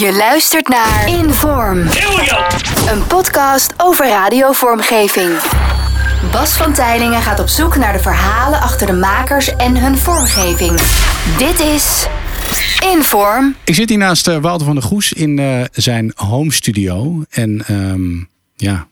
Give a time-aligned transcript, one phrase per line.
[0.00, 1.78] Je luistert naar Inform.
[2.88, 5.30] Een podcast over radiovormgeving.
[6.32, 10.80] Bas van Tijlingen gaat op zoek naar de verhalen achter de makers en hun vormgeving.
[11.38, 12.06] Dit is
[12.94, 13.54] Inform.
[13.64, 17.24] Ik zit hier naast uh, Wouter van der Goes in uh, zijn home studio.
[17.30, 18.86] En um, ja,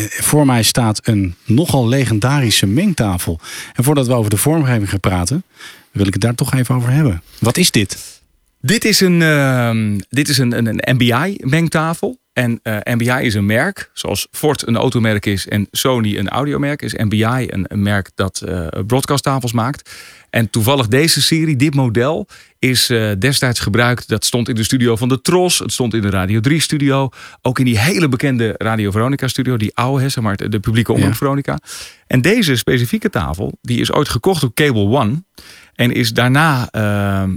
[0.00, 3.40] voor mij staat een nogal legendarische mengtafel.
[3.74, 5.44] En voordat we over de vormgeving gaan praten,
[5.90, 7.22] wil ik het daar toch even over hebben.
[7.38, 8.19] Wat is dit?
[8.60, 12.19] Dit is een, uh, dit is een, een, een MBI-mengtafel.
[12.32, 16.82] En uh, MBI is een merk, zoals Ford een automerk is en Sony een audiomerk,
[16.82, 19.90] is MBI een, een merk dat uh, broadcasttafels maakt.
[20.30, 24.08] En toevallig deze serie, dit model, is uh, destijds gebruikt.
[24.08, 27.08] Dat stond in de studio van de Tros, het stond in de Radio 3 studio,
[27.42, 31.10] ook in die hele bekende Radio Veronica studio, die oude, zeg maar, de publieke omroep
[31.10, 31.16] ja.
[31.16, 31.58] Veronica.
[32.06, 35.24] En deze specifieke tafel, die is ooit gekocht door Cable One
[35.74, 36.68] en is daarna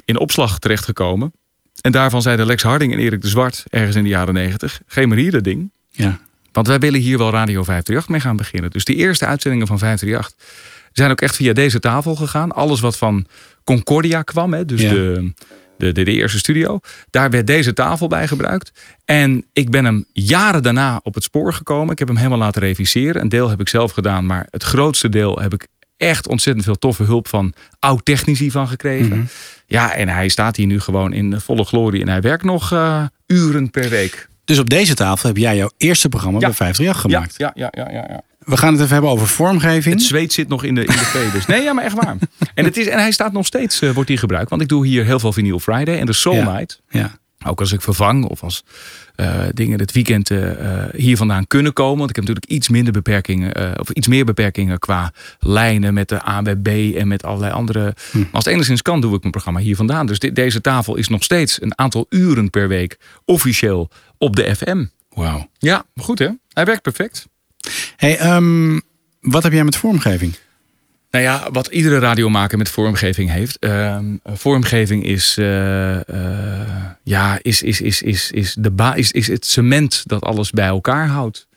[0.06, 1.34] in opslag terechtgekomen.
[1.82, 5.08] En daarvan zeiden Lex Harding en Erik de Zwart ergens in de jaren negentig: geen
[5.08, 5.72] maar hier dat ding.
[5.90, 6.20] Ja.
[6.52, 8.72] Want wij willen hier wel Radio 538 mee gaan beginnen.
[8.72, 10.48] Dus die eerste uitzendingen van 538
[10.92, 12.52] zijn ook echt via deze tafel gegaan.
[12.52, 13.28] Alles wat van
[13.64, 14.90] Concordia kwam, hè, dus ja.
[14.90, 15.34] de,
[15.78, 16.80] de, de, de, eerste studio.
[17.10, 18.72] Daar werd deze tafel bij gebruikt.
[19.06, 21.92] En ik ben hem jaren daarna op het spoor gekomen.
[21.92, 23.22] Ik heb hem helemaal laten reviseren.
[23.22, 25.68] Een deel heb ik zelf gedaan, maar het grootste deel heb ik
[26.08, 29.06] echt ontzettend veel toffe hulp van oud-technici van gekregen.
[29.06, 29.28] Mm -hmm.
[29.66, 33.04] Ja, en hij staat hier nu gewoon in volle glorie en hij werkt nog uh,
[33.28, 34.28] uren per week.
[34.46, 36.46] Dus op deze tafel heb jij jouw eerste programma ja.
[36.46, 37.38] bij 538 gemaakt.
[37.38, 38.22] Ja, ja, ja, ja, ja.
[38.40, 39.96] We gaan het even hebben over vormgeving.
[39.96, 41.46] Het zweet zit nog in de, in de veders.
[41.46, 42.16] Nee, ja, maar echt waar.
[42.54, 44.50] En, het is, en hij staat nog steeds, uh, wordt hij gebruikt.
[44.50, 46.52] Want ik doe hier heel veel Vinyl Friday en de Soul ja.
[46.52, 46.82] Night.
[46.90, 47.12] Ja.
[47.44, 48.64] Ook als ik vervang of als
[49.16, 50.52] uh, dingen het weekend uh,
[50.96, 51.98] hier vandaan kunnen komen.
[51.98, 56.10] Want ik heb natuurlijk iets minder beperkingen, uh, of iets meer beperkingen qua lijnen met
[56.10, 57.96] de AWB en met allerlei andere.
[58.12, 58.18] Hm.
[58.18, 60.06] Maar als het enigszins kan, doe ik mijn programma hier vandaan.
[60.06, 64.56] Dus dit, deze tafel is nog steeds een aantal uren per week officieel op de
[64.56, 64.86] FM.
[65.10, 65.50] Wauw.
[65.58, 66.30] Ja, goed hè?
[66.54, 67.28] Hij werkt perfect.
[67.96, 68.82] Hey, um,
[69.20, 70.36] wat heb jij met vormgeving?
[71.14, 73.58] Nou ja, wat iedere radiomaker met vormgeving heeft.
[73.60, 76.02] Uh, vormgeving is, uh, uh,
[77.04, 80.68] ja, is, is, is, is, is, de ba is, is het cement dat alles bij
[80.68, 81.48] elkaar houdt.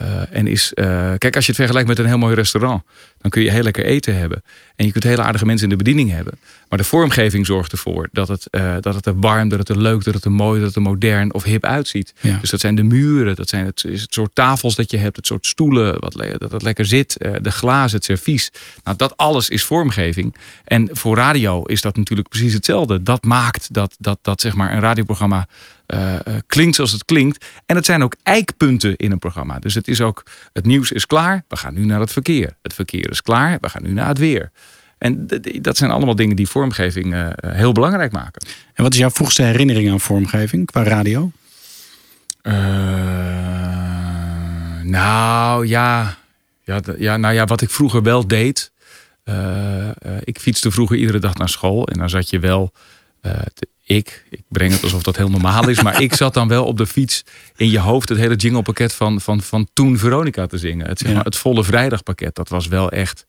[0.00, 0.72] Uh, en is,
[1.18, 2.82] kijk, als je het vergelijkt met een heel mooi restaurant,
[3.18, 4.42] dan kun je heel lekker eten hebben.
[4.76, 6.38] En je kunt hele aardige mensen in de bediening hebben.
[6.68, 8.46] Maar de vormgeving zorgt ervoor dat het,
[8.80, 10.82] dat het er warm, dat het er leuk, dat het er mooi, dat het er
[10.82, 12.12] modern of hip uitziet.
[12.20, 12.38] Ja.
[12.40, 15.16] Dus dat zijn de muren, dat zijn het, is het soort tafels dat je hebt,
[15.16, 18.50] het soort stoelen, wat, dat het lekker zit, de glazen, het servies.
[18.84, 20.36] Nou, dat alles is vormgeving.
[20.64, 23.02] En voor radio is dat natuurlijk precies hetzelfde.
[23.02, 25.46] Dat maakt dat, dat, dat zeg maar een radioprogramma
[25.94, 26.16] uh,
[26.46, 27.46] klinkt zoals het klinkt.
[27.66, 29.58] En het zijn ook eikpunten in een programma.
[29.58, 30.22] Dus het is ook,
[30.52, 32.56] het nieuws is klaar, we gaan nu naar het verkeer.
[32.62, 34.50] Het verkeer is klaar, we gaan nu naar het weer.
[34.98, 35.26] En
[35.60, 38.46] dat zijn allemaal dingen die vormgeving uh, heel belangrijk maken.
[38.74, 41.30] En wat is jouw vroegste herinnering aan vormgeving qua radio?
[42.42, 42.54] Uh,
[44.82, 46.16] nou ja.
[46.64, 48.72] Ja, ja, nou ja, wat ik vroeger wel deed.
[49.24, 49.88] Uh,
[50.20, 51.86] ik fietste vroeger iedere dag naar school.
[51.86, 52.72] En dan zat je wel.
[53.96, 55.82] Ik, ik breng het alsof dat heel normaal is.
[55.82, 57.24] Maar ik zat dan wel op de fiets
[57.56, 60.86] in je hoofd het hele jinglepakket van, van, van toen Veronica te zingen.
[60.86, 61.24] Het, zeg maar, ja.
[61.24, 62.34] het volle vrijdagpakket.
[62.34, 63.26] Dat was wel echt.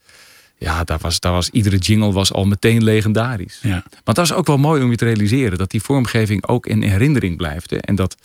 [0.58, 3.60] Ja, daar was, daar was, iedere jingle was al meteen legendarisch.
[3.62, 3.84] Ja.
[4.04, 5.58] Maar dat is ook wel mooi om je te realiseren.
[5.58, 7.70] Dat die vormgeving ook in herinnering blijft.
[7.70, 7.78] Hè?
[7.78, 8.16] En dat,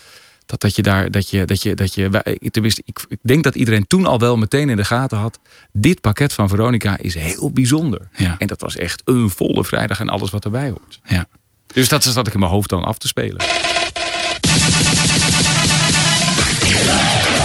[0.47, 3.55] dat, dat je daar, dat je, dat je, dat je, tenminste, ik, ik denk dat
[3.55, 5.39] iedereen toen al wel meteen in de gaten had.
[5.73, 8.09] Dit pakket van Veronica is heel bijzonder.
[8.17, 8.35] Ja.
[8.39, 11.01] En dat was echt een volle vrijdag en alles wat erbij hoort.
[11.05, 11.27] Ja.
[11.75, 13.41] Dus dat zat ik in mijn hoofd dan af te spelen.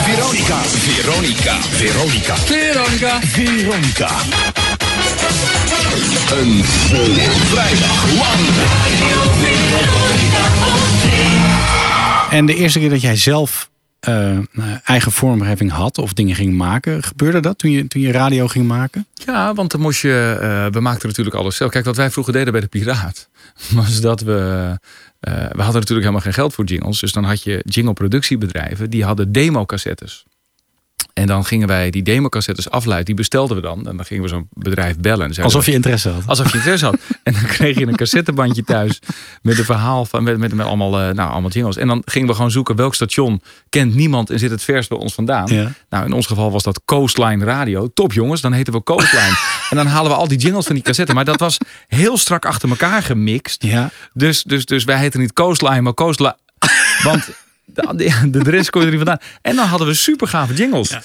[0.04, 4.10] Veronica, Veronica, Veronica, Veronica, Veronica.
[6.32, 8.42] Een volle vrijdag lang.
[12.30, 13.70] En de eerste keer dat jij zelf
[14.08, 14.38] uh,
[14.84, 18.68] eigen vormgeving had of dingen ging maken, gebeurde dat toen je, toen je radio ging
[18.68, 19.08] maken?
[19.14, 20.38] Ja, want dan moest je.
[20.42, 21.72] Uh, we maakten natuurlijk alles zelf.
[21.72, 23.30] Kijk, wat wij vroeger deden bij de Piraat,
[23.74, 24.78] was dat we.
[25.20, 27.00] We hadden natuurlijk helemaal geen geld voor jingles.
[27.00, 30.26] Dus dan had je jingle-productiebedrijven die hadden demo-cassettes.
[31.14, 33.06] En dan gingen wij die democassettes afluiden.
[33.06, 33.88] Die bestelden we dan.
[33.88, 35.34] En dan gingen we zo'n bedrijf bellen.
[35.34, 36.24] En alsof we, je interesse had.
[36.26, 36.98] Alsof je interesse had.
[37.24, 39.00] En dan kreeg je een cassettebandje thuis.
[39.42, 40.24] Met een verhaal van.
[40.24, 41.78] Met, met, met allemaal, uh, nou, allemaal jingles.
[41.78, 44.98] En dan gingen we gewoon zoeken welk station kent niemand en zit het vers bij
[44.98, 45.48] ons vandaan.
[45.48, 45.72] Ja.
[45.90, 47.88] Nou, in ons geval was dat Coastline Radio.
[47.94, 49.38] Top jongens, dan heten we Coastline.
[49.70, 51.14] en dan halen we al die jingles van die cassette.
[51.14, 51.58] Maar dat was
[51.88, 53.64] heel strak achter elkaar gemixt.
[53.64, 53.90] Ja.
[54.14, 56.38] Dus, dus, dus wij heten niet Coastline, maar Coastline.
[57.04, 57.30] Want
[57.66, 58.40] de, de
[58.82, 59.28] je er niet vandaan.
[59.42, 60.98] En dan hadden we super gave jingles.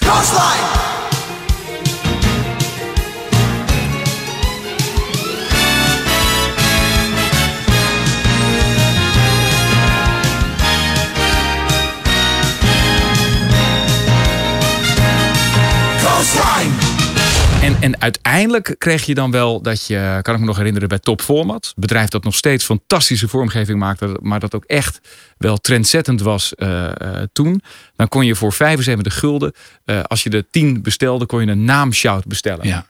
[17.79, 21.21] En uiteindelijk kreeg je dan wel dat je, kan ik me nog herinneren, bij Top
[21.21, 21.65] Format.
[21.65, 24.99] Een bedrijf dat nog steeds fantastische vormgeving maakte, maar dat ook echt
[25.37, 27.61] wel trendzettend was eh, eh, toen.
[27.95, 29.53] Dan kon je voor 75 gulden,
[29.85, 32.67] eh, als je de 10 bestelde, kon je een naamshout bestellen.
[32.67, 32.85] Ja,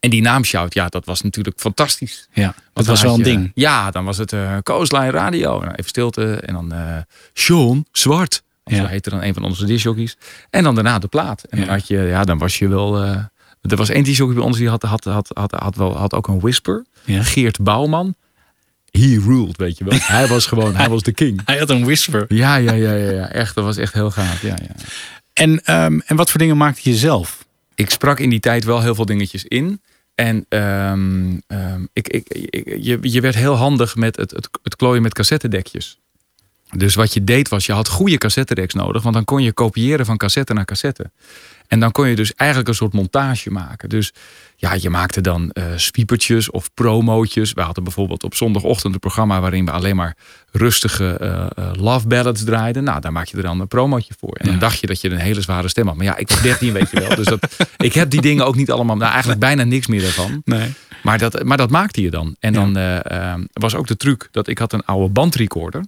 [0.00, 2.28] En die naamshout, ja, dat was natuurlijk fantastisch.
[2.32, 2.54] ja.
[2.72, 3.50] dat was wel een je- ding.
[3.54, 5.58] Ja, dan was het eh Coastline Radio.
[5.60, 6.34] Nou, even stilte.
[6.36, 6.74] En dan
[7.32, 8.42] Sean Zwart.
[8.64, 8.76] Ja.
[8.76, 10.16] Zo heette dan een van onze disjockeys.
[10.50, 11.42] En dan daarna de plaat.
[11.42, 13.04] En dan had je, ja, dan was je wel.
[13.68, 16.28] Er was één disjockey bij ons die had, had, had, had, had, wel, had ook
[16.28, 16.84] een whisper.
[17.04, 17.22] Ja.
[17.22, 18.14] Geert Bouwman.
[18.90, 19.98] He ruled, weet je wel.
[20.18, 21.40] hij was gewoon, hij was de king.
[21.44, 22.24] Hij had een whisper.
[22.28, 23.28] Ja, ja, ja, ja, ja.
[23.32, 24.42] Echt, dat was echt heel gaaf.
[24.42, 24.74] Ja, ja.
[25.32, 27.44] En, ehm, en wat voor dingen maakte je zelf?
[27.74, 29.80] ik sprak in die tijd wel heel veel dingetjes in.
[30.14, 34.76] En ehm, ehm, ik, ik, ik- je, je werd heel handig met het, het, het
[34.76, 35.98] klooien met cassettedekjes.
[36.76, 39.02] Dus wat je deed was, je had goede cassettedeks nodig.
[39.02, 41.10] Want dan kon je kopiëren van cassette naar cassette.
[41.68, 43.88] En dan kon je dus eigenlijk een soort montage maken.
[43.88, 44.12] Dus
[44.56, 47.52] ja, je maakte dan eh spiepertjes of promootjes.
[47.52, 49.40] We hadden bijvoorbeeld op zondagochtend een programma...
[49.40, 50.16] waarin we alleen maar
[50.52, 52.84] rustige eh, eh, love ballads draaiden.
[52.84, 54.32] Nou, daar maak je er dan een promootje voor.
[54.32, 55.96] En dan dacht je dat je een hele zware stem had.
[55.96, 57.16] Maar ja, ik was 13, weet je wel.
[57.16, 58.96] Dus dat, ik heb die dingen ook niet allemaal...
[58.96, 60.42] Nou, eigenlijk bijna niks meer daarvan.
[60.44, 60.74] Nee.
[61.02, 62.36] Maar dat, maar dat maakte je dan.
[62.40, 62.72] En dan
[63.52, 65.84] was ook de truc dat ik had een oude bandrecorder.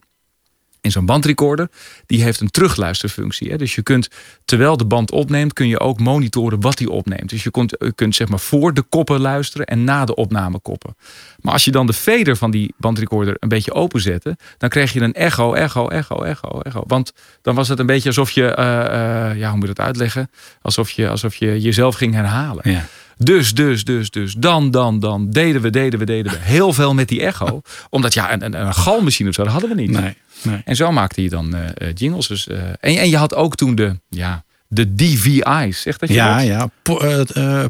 [0.88, 1.68] In zo'n bandrecorder,
[2.06, 3.50] die heeft een terugluisterfunctie.
[3.50, 3.56] Hè?
[3.56, 4.08] Dus je kunt,
[4.44, 7.28] terwijl de band opneemt, kun je ook monitoren wat die opneemt.
[7.28, 10.58] Dus je kunt, je kunt zeg maar voor de koppen luisteren en na de opname
[10.58, 10.96] koppen.
[11.40, 15.00] Maar als je dan de fader van die bandrecorder een beetje openzette, dan kreeg je
[15.00, 16.82] een echo, echo, echo, echo, echo.
[16.86, 17.12] Want
[17.42, 20.30] dan was het een beetje alsof je, eh, eh, ja, hoe moet je dat uitleggen?
[20.62, 22.70] Alsof je, alsof je jezelf ging herhalen.
[22.70, 22.84] Ja.
[23.18, 24.34] Dus, dus, dus, dus.
[24.34, 25.30] Dan, dan, dan.
[25.30, 26.38] Deden we, deden we, deden we.
[26.38, 27.60] Heel veel met die echo.
[27.90, 29.90] Omdat ja, een, een, een galmachine of zo, dat hadden we niet.
[29.90, 30.16] Nee.
[30.42, 30.62] Nee.
[30.64, 32.26] En zo maakte je dan eh, eh, jingles.
[32.28, 35.80] Dus, eh, en, en je had ook toen de, ja, de DVI's.
[35.80, 36.46] Zegt dat je Ja, dat?
[36.46, 36.70] ja.
[36.82, 37.24] Po-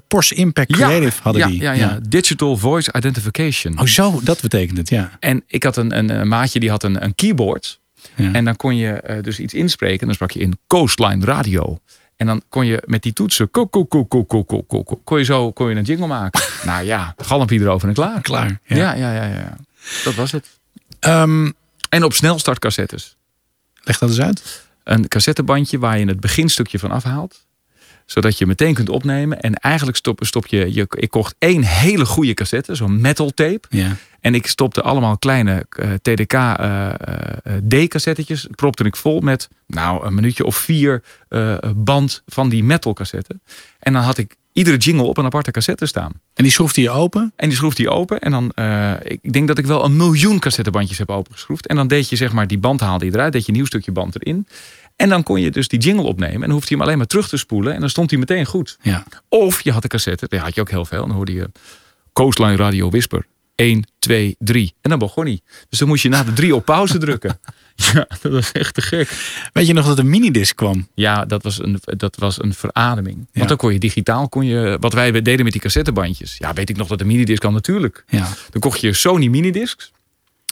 [0.08, 1.60] Porsche Impact Creative hadden ja, die.
[1.60, 3.78] Ja, ja, Digital Voice Identification.
[3.78, 5.10] Oh, zo, dat betekent het, ja.
[5.20, 7.80] En ik had een, een, een maatje die had een, een keyboard.
[8.14, 8.32] Ja.
[8.32, 10.06] En dan kon je dus iets inspreken.
[10.06, 11.78] Dan sprak je in Coastline Radio.
[12.16, 15.00] En dan kon je met die toetsen, ko, ko, ko, ko, ko, ko, ko, ko,
[15.04, 16.42] kon je zo kon je een jingle maken.
[16.64, 18.20] nou ja, galmpje erover en klaar.
[18.20, 18.60] Klaar.
[18.64, 18.76] Ja.
[18.76, 19.34] Ja, ja, ja, ja.
[19.34, 19.56] ja.
[20.04, 20.48] Dat was het.
[21.00, 21.50] Ehm,
[21.88, 23.16] En op snelstartcassettes.
[23.82, 24.66] leg dat eens uit.
[24.84, 27.46] Een cassettebandje waar je het beginstukje van afhaalt.
[28.06, 29.40] Zodat je meteen kunt opnemen.
[29.40, 30.86] En eigenlijk stop, stop je, je...
[30.90, 33.60] Ik kocht één hele goede cassette, zo'n metal tape.
[33.68, 33.96] Ja.
[34.20, 38.44] En ik stopte allemaal kleine eh, TDK eh, eh.
[38.54, 41.02] Propte ik vol met nou, een minuutje of vier
[41.74, 43.42] band van die metal cassetten.
[43.78, 46.12] En dan had ik iedere jingle op een aparte cassette staan.
[46.34, 47.32] En die schroefde je open.
[47.36, 48.20] En die schroefde je open.
[48.20, 51.66] En dan, eh, ik denk dat ik wel een miljoen cassettebandjes heb opengeschroefd.
[51.66, 53.32] En dan deed je zeg maar, die band haalde je eruit.
[53.32, 54.46] Deed je een nieuw stukje band erin.
[54.96, 56.42] En dan kon je dus die jingle opnemen.
[56.42, 57.74] En hoefde je hem alleen maar terug te spoelen.
[57.74, 58.78] En dan stond hij meteen goed.
[58.82, 59.04] Ja.
[59.28, 61.02] Of je had de cassette, daar had je ook heel veel.
[61.02, 61.50] En dan hoorde je
[62.12, 63.26] Coastline Radio Whisper.
[63.54, 64.74] 1, 2, 3.
[64.80, 65.40] En dan begon hij.
[65.68, 67.40] Dus dan moest je na de drie op pauze drukken.
[67.92, 69.10] Ja, dat was echt te gek.
[69.52, 70.88] Weet je nog dat een minidisc kwam?
[70.94, 73.28] Ja, dat was een, dat was een verademing.
[73.32, 76.36] Want dan kon je digitaal, kon je, wat wij deden met die cassettebandjes.
[76.38, 78.04] Ja, weet ik nog dat de minidisc kan natuurlijk.
[78.08, 78.28] Ja.
[78.50, 79.92] Dan kocht je Sony minidiscs.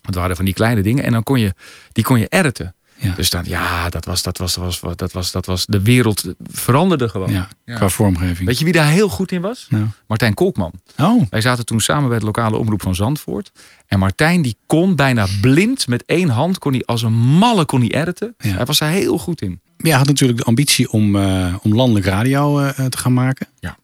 [0.02, 1.04] Dat waren van die kleine dingen.
[1.04, 1.54] En dan kon je,
[1.92, 2.74] die kon je editen.
[2.98, 3.14] Ja.
[3.14, 6.24] Dus dan, ja, dat was, dat was, dat was, dat was, dat was, de wereld
[6.50, 7.32] veranderde gewoon.
[7.32, 7.48] ja.
[7.64, 7.74] Ja.
[7.74, 8.48] Qua vormgeving.
[8.48, 9.66] Weet je wie daar heel goed in was?
[9.70, 9.86] Nou.
[10.06, 10.72] Martijn Kolkman.
[10.98, 13.52] Oh, Wij zaten toen samen bij de lokale omroep van Zandvoort.
[13.86, 17.80] En Martijn die kon bijna blind met één hand, kon hij als een malle kon
[17.80, 18.34] hij editen.
[18.38, 18.54] Ja.
[18.54, 19.60] Hij was daar heel goed in.
[19.76, 23.46] je had natuurlijk de ambitie om, eh, om landelijk radio eh, te gaan maken.
[23.58, 23.76] Ja.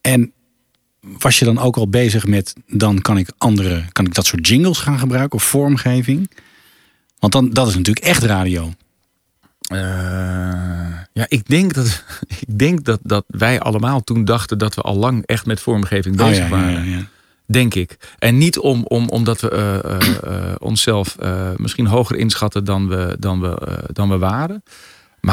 [0.00, 0.32] En
[1.00, 4.48] was je dan ook al bezig met, dan kan ik andere, kan ik dat soort
[4.48, 6.30] jingles gaan gebruiken of vormgeving?
[7.18, 8.72] Want dan, dat is natuurlijk echt radio.
[9.68, 9.78] Eh,
[11.12, 12.04] ja, ik denk, dat,
[12.46, 16.20] ik denk dat, dat wij allemaal toen dachten dat we al lang echt met vormgeving
[16.20, 16.88] Oh, bezig ja, waren.
[16.88, 17.06] ja.
[17.46, 17.96] Denk ik.
[18.18, 21.16] En niet om, om, omdat we eh, eh, onszelf
[21.56, 24.62] misschien hoger inschatten dan we, dan we, dan we waren.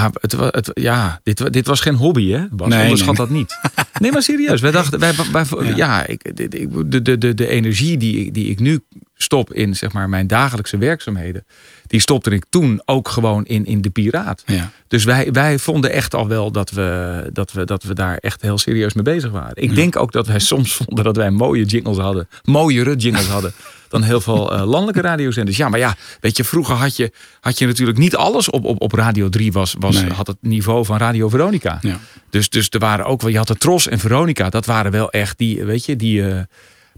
[0.02, 2.46] Maar het, het, ja, dit, dit was geen hobby, hè?
[2.52, 3.28] Bas, Nee, onderschat nee.
[3.28, 3.60] dat niet.
[4.00, 4.62] Nee, maar serieus.
[4.62, 6.06] Wij dachten, wij, wij, ja, Ja.
[6.08, 8.80] ik, de, de, de, de energie die, ik- die ik nu
[9.18, 11.46] stop in zeg maar, mijn dagelijkse werkzaamheden,
[11.88, 14.44] die stopte ik toen ook gewoon in, in de Piraat.
[14.46, 14.72] Ja.
[14.88, 18.42] Dus wij, wij vonden echt al wel dat we, dat, we, dat we daar echt
[18.42, 19.56] heel serieus mee bezig waren.
[19.64, 22.28] Ik denk ook dat wij soms vonden dat wij mooie jingles hadden.
[22.44, 23.54] Mooiere jingles hadden
[24.00, 25.58] dan heel veel eh, landelijke radiozenders.
[25.58, 28.82] Ja, maar ja, weet je, vroeger had je, had je natuurlijk niet alles op, op,
[28.82, 30.12] op Radio 3 was, was, Nee.
[30.12, 31.78] had het niveau van Radio Veronica.
[31.82, 32.00] Ja.
[32.30, 35.10] Dus, dus er waren ook wel, je had de Tros en Veronica, dat waren wel
[35.12, 36.28] echt die, weet je, die.
[36.30, 36.40] eh,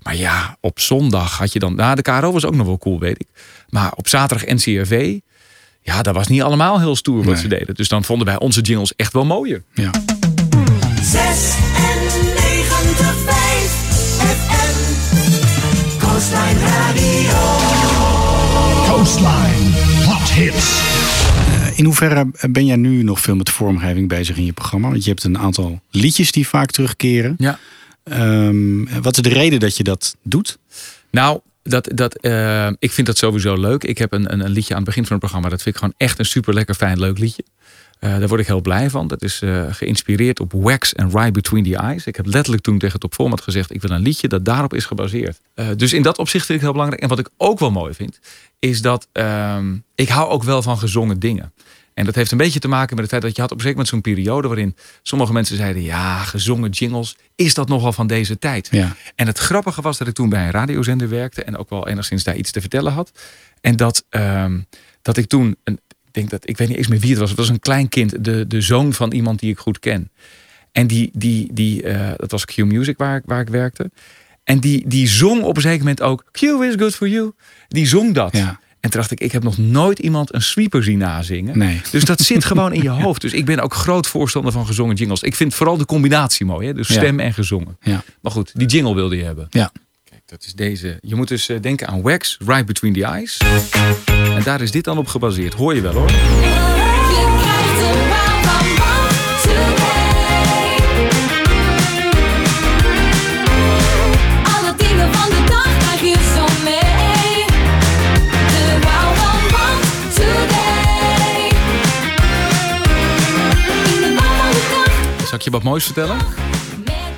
[0.04, 1.76] maar ja, op zondag had je dan.
[1.76, 3.28] Nou, de KRO was ook nog wel cool, weet ik.
[3.70, 5.18] Maar op zaterdag NCRV.
[5.82, 7.42] Ja, dat was niet allemaal heel stoer wat Nee.
[7.42, 7.76] ze deden.
[7.76, 9.64] Dus dan vonden wij onze jingles echt wel mooier.
[9.74, 9.92] ja.
[11.02, 11.67] 96
[18.88, 19.72] Coastline
[20.06, 20.82] Hot Hits.
[21.76, 24.90] In hoeverre ben jij nu nog veel met de vormgeving bezig in je programma?
[24.90, 27.36] Want je hebt een aantal liedjes die vaak terugkeren.
[27.38, 27.60] Ja.
[28.04, 30.58] Ehm, wat is de reden dat je dat doet?
[31.12, 33.84] Nou, dat, dat, eh, ik vind dat sowieso leuk.
[33.84, 35.50] Ik heb een, een, een liedje aan het begin van het programma.
[35.50, 37.44] Dat vind ik gewoon echt een super lekker fijn leuk liedje.
[38.00, 39.08] Eh, daar word ik heel blij van.
[39.08, 42.06] Dat is eh, geïnspireerd op Wax and Ride Between the Eyes.
[42.06, 43.74] Ik heb letterlijk toen tegen Top Format gezegd...
[43.74, 45.40] ik wil een liedje dat daarop is gebaseerd.
[45.54, 47.02] Eh, dus in dat opzicht vind ik heel belangrijk.
[47.02, 48.20] En wat ik ook wel mooi vind...
[48.60, 51.54] is dat ehm, ik hou ook wel van gezongen dingen.
[51.94, 53.64] En dat heeft een beetje te maken met het feit dat je had op een
[53.64, 54.48] gegeven moment zo'n periode...
[54.48, 55.82] waarin sommige mensen zeiden...
[55.82, 58.68] ja, gezongen jingles, is dat nogal van deze tijd?
[58.72, 58.96] Ja.
[59.16, 61.44] En het grappige was dat ik toen bij een radiozender werkte...
[61.44, 63.12] en ook wel enigszins daar iets te vertellen had.
[63.62, 64.60] En dat, ehm,
[65.02, 65.58] dat ik toen...
[65.64, 65.80] Een,
[66.18, 67.30] denk dat ik weet niet eens meer wie het was.
[67.30, 70.12] Het was een klein kind, de, de zoon van iemand die ik goed ken.
[70.72, 73.92] En die, die, die eh, dat was Q Music waar, ik- waar ik werkte.
[74.44, 77.32] En die, die zong op een zeker moment ook Q is good for you.
[77.68, 78.38] Die zong dat.
[78.38, 78.60] Ja.
[78.80, 81.58] En toen dacht ik, ik heb nog nooit iemand een sweeper zien nazingen.
[81.58, 81.82] Nee.
[81.92, 83.22] Dus dat zit gewoon in je hoofd.
[83.22, 85.22] Dus ik ben ook groot voorstander van gezongen jingles.
[85.22, 86.68] Ik vind vooral de combinatie mooi.
[86.68, 86.74] Hè?
[86.74, 86.94] Dus Ja.
[86.94, 87.78] stem en gezongen.
[87.82, 88.04] Ja.
[88.22, 89.48] Maar goed, die jingle wilde je hebben.
[89.50, 89.72] Ja.
[90.28, 90.98] Dat is deze.
[91.02, 93.38] Je moet dus eh, denken aan Wax, Right Between the Eyes.
[94.36, 95.54] En daar is dit dan op gebaseerd.
[95.54, 96.10] Hoor je wel hoor.
[115.26, 116.18] Zal ik je wat moois vertellen?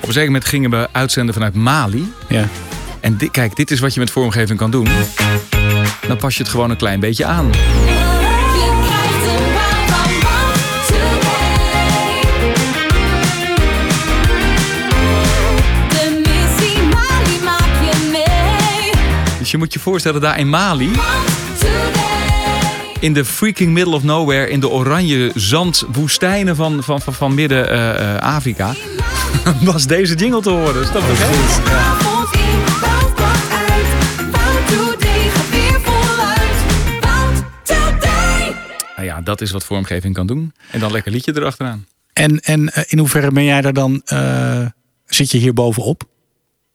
[0.00, 2.12] Op een zeker moment gingen we uitzenden vanuit Mali.
[2.28, 2.48] Ja.
[3.00, 4.88] En kijk, dit is wat je met vormgeving kan doen.
[6.08, 7.50] Dan pas je het gewoon een klein beetje aan.
[19.38, 20.90] Dus je moet je voorstellen, daar in Mali,
[23.00, 28.74] in de freaking middle of nowhere, in de oranje zandwoestijnen van, van, van, van midden-Afrika,
[29.60, 30.86] was deze jingle te horen.
[30.86, 32.09] Avond
[39.30, 40.52] dat is wat vormgeving kan doen.
[40.70, 41.86] En dan lekker liedje erachteraan.
[42.12, 44.66] En, en eh, in hoeverre ben jij daar dan, eh,
[45.06, 46.02] zit je hier bovenop?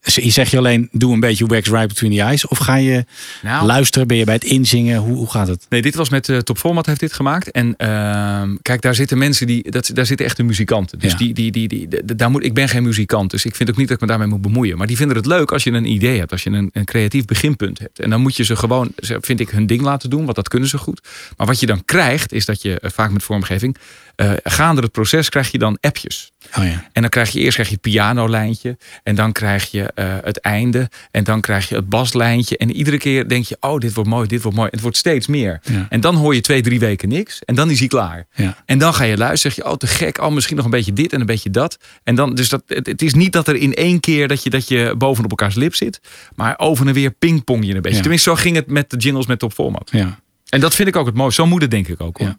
[0.06, 2.48] Zeg je alleen, doe een beetje wax right between the eyes?
[2.48, 3.06] Of ga je
[3.42, 3.66] Nou.
[3.66, 4.08] luisteren?
[4.08, 4.98] Ben je bij het inzingen?
[5.00, 5.66] Hoe, hoe gaat het?
[5.70, 7.52] Nee, dit was met eh, Top Format heeft dit gemaakt.
[7.52, 11.00] En ehm, kijk, daar zitten mensen die, dat, daar zitten echte muzikanten.
[11.00, 11.18] Dus Ja.
[11.18, 13.88] die, die, die, die, daar moet, ik ben geen muzikant, dus ik vind ook niet
[13.88, 14.78] dat ik me daarmee moet bemoeien.
[14.78, 17.26] Maar die vinden het leuk als je een idee hebt, als je een, een creatief
[17.26, 18.00] beginpunt hebt.
[18.00, 20.70] En dan moet je ze gewoon, vind ik, hun ding laten doen, want dat kunnen
[20.70, 21.02] ze goed.
[21.38, 23.78] Maar wat je dan krijgt, is dat je eh, vaak met vormgeving,
[24.16, 26.32] eh gaande het proces krijg je dan appjes.
[26.58, 26.90] Oh ja.
[26.92, 28.78] En dan krijg je eerst krijg je het pianolijntje.
[29.04, 30.90] En dan krijg je eh, het einde.
[31.12, 32.58] En dan krijg je het baslijntje.
[32.58, 34.70] En iedere keer denk je, oh, dit wordt mooi, dit wordt mooi.
[34.72, 35.60] Het wordt steeds meer.
[35.64, 35.86] Ja.
[35.90, 37.44] En dan hoor je twee, drie weken niks.
[37.46, 38.28] En dan is hij klaar.
[38.34, 38.58] Ja.
[38.66, 39.54] En dan ga je luisteren.
[39.54, 40.22] Zeg je, oh, te gek.
[40.22, 41.78] Oh, misschien nog een beetje dit en een beetje dat.
[42.04, 44.50] En dan, dus dat, het, het is niet dat er in één keer dat je,
[44.50, 46.00] dat je bovenop elkaars lip zit.
[46.36, 48.00] Maar over en weer pingpong je een beetje.
[48.02, 49.90] Tenminste, zo ging het met de jingles met Top Format.
[49.92, 50.24] ja.
[50.50, 51.42] En dat vind ik ook het mooiste.
[51.42, 52.18] Zo moet het denk ik ook.
[52.18, 52.28] Hoor.
[52.28, 52.38] Ja.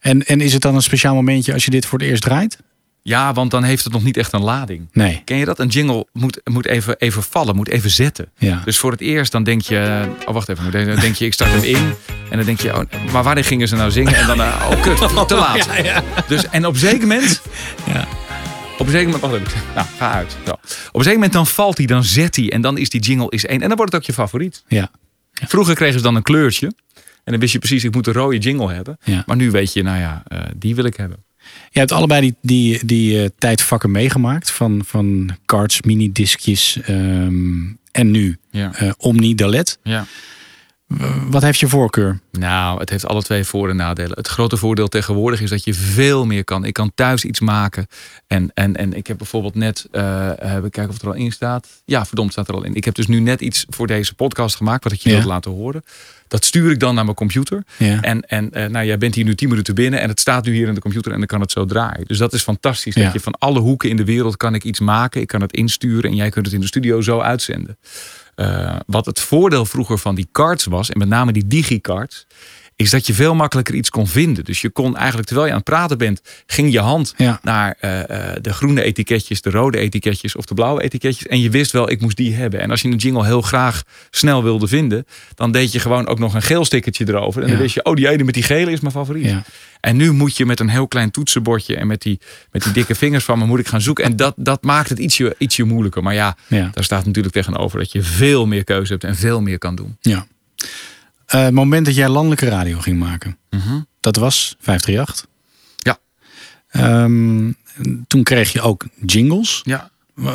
[0.00, 2.58] En, en is het dan een speciaal momentje als je dit voor het eerst draait?
[3.02, 4.88] Ja, want dan heeft het nog niet echt een lading.
[4.92, 5.22] Nee.
[5.24, 5.58] Ken je dat?
[5.58, 8.30] Een jingle moet, moet even, even vallen, moet even zetten.
[8.38, 8.62] Ja.
[8.64, 10.08] Dus voor het eerst dan denk je...
[10.26, 10.72] Oh, wacht even.
[10.86, 11.94] Dan denk je, ik start hem in.
[12.30, 14.14] En dan denk je, oh, maar wanneer gingen ze nou zingen?
[14.14, 15.68] En dan, eh, oh kut, te laat.
[16.28, 17.42] Dus, en op een zeker moment...
[17.86, 18.08] Ja.
[18.78, 19.20] Op een zeker moment...
[19.20, 19.60] Wacht even.
[19.74, 20.36] Nou, ga uit.
[20.46, 20.52] Zo.
[20.52, 20.60] Op
[20.92, 22.52] een zeker moment dan valt hij, dan zet hij.
[22.52, 23.60] En dan is die jingle is één.
[23.60, 24.62] En dan wordt het ook je favoriet.
[24.68, 24.90] Ja.
[25.32, 26.72] Vroeger kregen ze dan een kleurtje.
[27.24, 28.98] En dan wist je precies, ik moet een rode jingle hebben.
[29.04, 29.22] Ja.
[29.26, 31.24] Maar nu weet je, nou ja, eh, die wil ik hebben.
[31.70, 34.50] Je hebt allebei die, die, die eh, tijdvakken meegemaakt.
[34.50, 37.56] Van, van cards, minidiscjes ehm,
[37.92, 38.72] en nu Ja.
[38.74, 39.78] eh, Omni Dalet.
[39.82, 40.06] ja.
[41.30, 42.20] Wat heeft je voorkeur?
[42.32, 44.16] Nou, het heeft alle twee voor- en nadelen.
[44.16, 46.64] Het grote voordeel tegenwoordig is dat je veel meer kan.
[46.64, 47.86] Ik kan thuis iets maken.
[48.26, 51.66] En, en, en ik heb bijvoorbeeld net, even kijken of het er al in staat.
[51.84, 52.74] Ja, verdomd staat er al in.
[52.74, 55.14] Ik heb dus nu net iets voor deze podcast gemaakt, wat ik je Ja.
[55.14, 55.82] wilde laten horen.
[56.28, 57.62] Dat stuur ik dan naar mijn computer.
[57.76, 58.00] Ja.
[58.02, 60.52] En, en eh, nou, jij bent hier nu 10 minuten binnen en het staat nu
[60.54, 62.06] hier in de computer en dan kan het zo draaien.
[62.06, 62.94] Dus dat is fantastisch.
[62.94, 63.04] Ja.
[63.04, 65.20] Dat je van alle hoeken in de wereld kan ik iets maken.
[65.20, 67.78] Ik kan het insturen en jij kunt het in de studio zo uitzenden.
[68.38, 72.26] Eh, wat het voordeel vroeger van die cards was, en met name die digicards,
[72.78, 74.44] is dat je veel makkelijker iets kon vinden.
[74.44, 77.38] Dus je kon eigenlijk, terwijl je aan het praten bent, ging je hand Ja.
[77.42, 78.00] naar eh,
[78.32, 81.26] eh, de groene etiketjes, de rode etiketjes of de blauwe etiketjes.
[81.26, 82.60] En je wist wel, ik moest die hebben.
[82.60, 86.18] En als je een jingle heel graag snel wilde vinden, dan deed je gewoon ook
[86.18, 87.42] nog een geel stickertje erover.
[87.42, 89.24] En dan wist je, oh, die ene met die gele is mijn favoriet.
[89.24, 89.44] Ja.
[89.80, 92.20] En nu moet je met een heel klein toetsenbordje en met die,
[92.50, 94.04] met die dikke vingers van me moet ik gaan zoeken.
[94.04, 96.02] En dat, dat maakt het ietsje, ietsje moeilijker.
[96.02, 96.70] Maar ja, Ja.
[96.74, 99.96] daar staat natuurlijk tegenover dat je veel meer keuze hebt en veel meer kan doen.
[100.00, 100.26] Ja.
[101.28, 103.38] Eh, het moment dat jij landelijke radio ging maken,
[104.00, 105.26] dat was 538.
[105.76, 105.98] Ja.
[106.68, 107.52] Ehm,
[108.06, 109.60] toen kreeg je ook jingles.
[109.64, 109.90] Ja.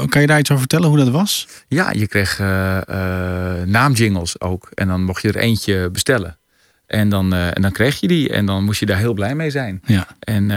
[0.09, 1.47] Kan je daar iets over vertellen hoe dat was?
[1.67, 4.69] Ja, je kreeg eh, eh, naamjingles ook.
[4.73, 6.37] En dan mocht je er eentje bestellen.
[6.87, 8.29] En dan, en dan kreeg je die.
[8.29, 9.81] En dan moest je daar heel blij mee zijn.
[9.85, 10.07] Ja.
[10.19, 10.47] En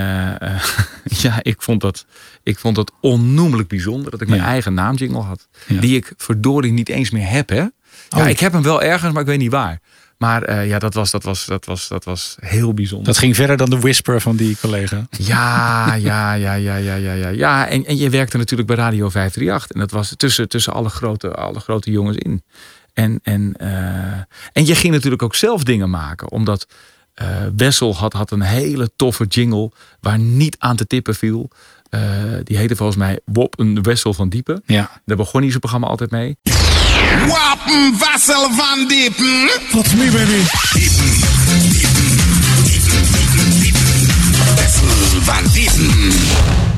[1.24, 2.06] ja, ik vond, dat,
[2.42, 4.10] ik vond dat onnoemelijk bijzonder.
[4.10, 4.46] Dat ik mijn Ja.
[4.46, 5.48] eigen naamjingle had.
[5.66, 5.80] Ja.
[5.80, 7.48] Die ik verdorie niet eens meer heb.
[7.48, 7.56] Hè?
[7.56, 7.70] Ja,
[8.16, 8.28] Oh.
[8.28, 9.80] ik heb hem wel ergens, maar ik weet niet waar.
[10.16, 13.06] Maar eh, ja, dat was, dat, was, dat, was, dat was heel bijzonder.
[13.06, 15.06] Dat ging verder dan de whisper van die collega.
[15.10, 17.28] Ja, ja, ja, ja, ja, ja, ja.
[17.28, 19.70] ja en, en je werkte natuurlijk bij Radio 538.
[19.70, 22.42] En dat was tussen, tussen alle, grote, alle grote jongens in.
[22.92, 23.70] En, en, eh,
[24.52, 26.30] en je ging natuurlijk ook zelf dingen maken.
[26.30, 26.66] Omdat
[27.14, 29.70] eh, Wessel had, had een hele toffe jingle
[30.00, 31.50] waar niet aan te tippen viel.
[32.42, 34.62] Die heette volgens mij Wop een Wessel van Diepen.
[34.66, 34.90] Ja.
[35.04, 36.36] Daar begon hij zijn programma altijd mee.
[37.28, 39.50] Wapen Vassel van Diepen.
[39.70, 40.42] What's me, baby?
[44.54, 46.12] Wessel van Diepen.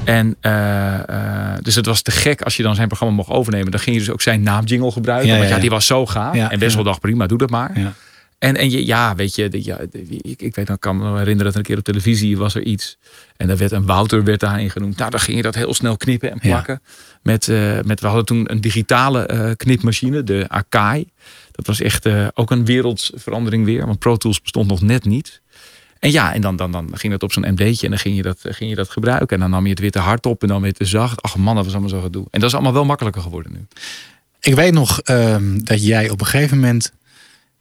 [0.04, 3.70] En eh, eh, dus het was te gek als je dan zijn programma mocht overnemen.
[3.70, 5.28] Dan ging je dus ook zijn naamjingle gebruiken.
[5.28, 6.34] Ja, want ja, die was zo gaaf.
[6.34, 6.84] Ja, en Wessel ja.
[6.84, 7.72] dacht prima, doe dat maar.
[8.38, 11.04] En, en je, ja, weet je, de- ja, de- ik, ik weet, dan kan me
[11.18, 12.98] herinneren dat een keer op televisie was er iets.
[13.36, 14.96] En daar werd een Wouter werd daarin genoemd.
[14.96, 16.48] Nou, dan ging je dat heel snel knippen en Ja.
[16.48, 16.82] plakken.
[17.22, 21.08] Met, eh, met, we hadden toen een digitale eh, knipmachine, de Akai.
[21.52, 23.86] Dat was echt eh, ook een wereldsverandering weer.
[23.86, 25.40] Want Pro Tools bestond nog net niet.
[25.98, 28.22] En ja, en dan, dan, dan ging dat op zo'n MD'tje en dan ging je,
[28.22, 29.28] dat, ging je dat gebruiken.
[29.36, 31.22] En dan nam je het weer te hard op en dan weer te zacht.
[31.22, 32.26] Ach man, dat was allemaal zo gedoe.
[32.30, 33.66] En dat is allemaal wel makkelijker geworden nu.
[34.40, 36.92] Ik weet nog ehm, dat jij op een gegeven moment...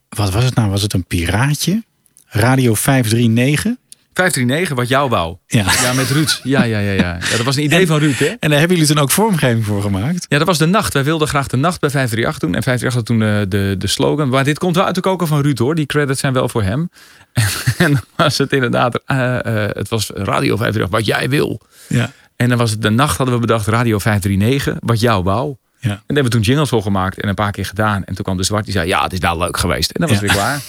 [0.09, 0.69] Wat was het nou?
[0.69, 1.83] Was het een piraatje?
[2.27, 3.75] Radio 539?
[4.13, 5.37] 539, wat jou wou.
[5.47, 5.65] Ja.
[5.81, 6.39] Ja, met Ruud.
[6.43, 7.17] Ja, ja, ja, ja.
[7.21, 8.25] ja dat was een idee van Ruud, hè?
[8.25, 10.25] En daar hebben jullie toen ook vormgeving voor gemacht?
[10.29, 10.93] Ja, dat was de nacht.
[10.93, 12.55] Wij wilden graag de nacht bij 538 doen.
[12.55, 14.29] En 538 had toen eh, de, de slogan.
[14.29, 15.75] Maar dit komt wel uit de koker van Ruud hoor.
[15.75, 16.89] Die credits zijn wel voor hem.
[17.77, 19.01] En, dan was het inderdaad.
[19.05, 21.61] eh, eh, het was Radio 538, wat jij wil.
[21.87, 22.11] Ja.
[22.35, 25.55] En dan was het de nacht hadden we bedacht Radio 539, wat jou wou.
[25.79, 25.89] Ja.
[25.89, 28.03] En daar hebben we toen jingles voor gemaakt en een paar keer gedaan.
[28.05, 29.91] En toen kwam de zwart die zei, ja, het is wel leuk geweest.
[29.91, 30.23] En dan was Ja.
[30.25, 30.61] het weer klaar.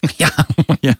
[0.16, 0.46] Ja,
[0.80, 0.94] ja,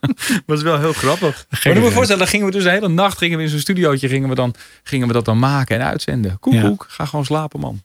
[0.46, 1.46] was wel heel grappig.
[1.50, 3.42] Maar dan moet je je voorstellen, dan gingen we dus de hele nacht gingen we
[3.44, 6.38] in zo'n studiootje, gingen we, dan, gingen we dat dan maken en uitzenden.
[6.38, 6.62] Koek, Ja.
[6.62, 7.82] koek, ga gewoon slapen, man.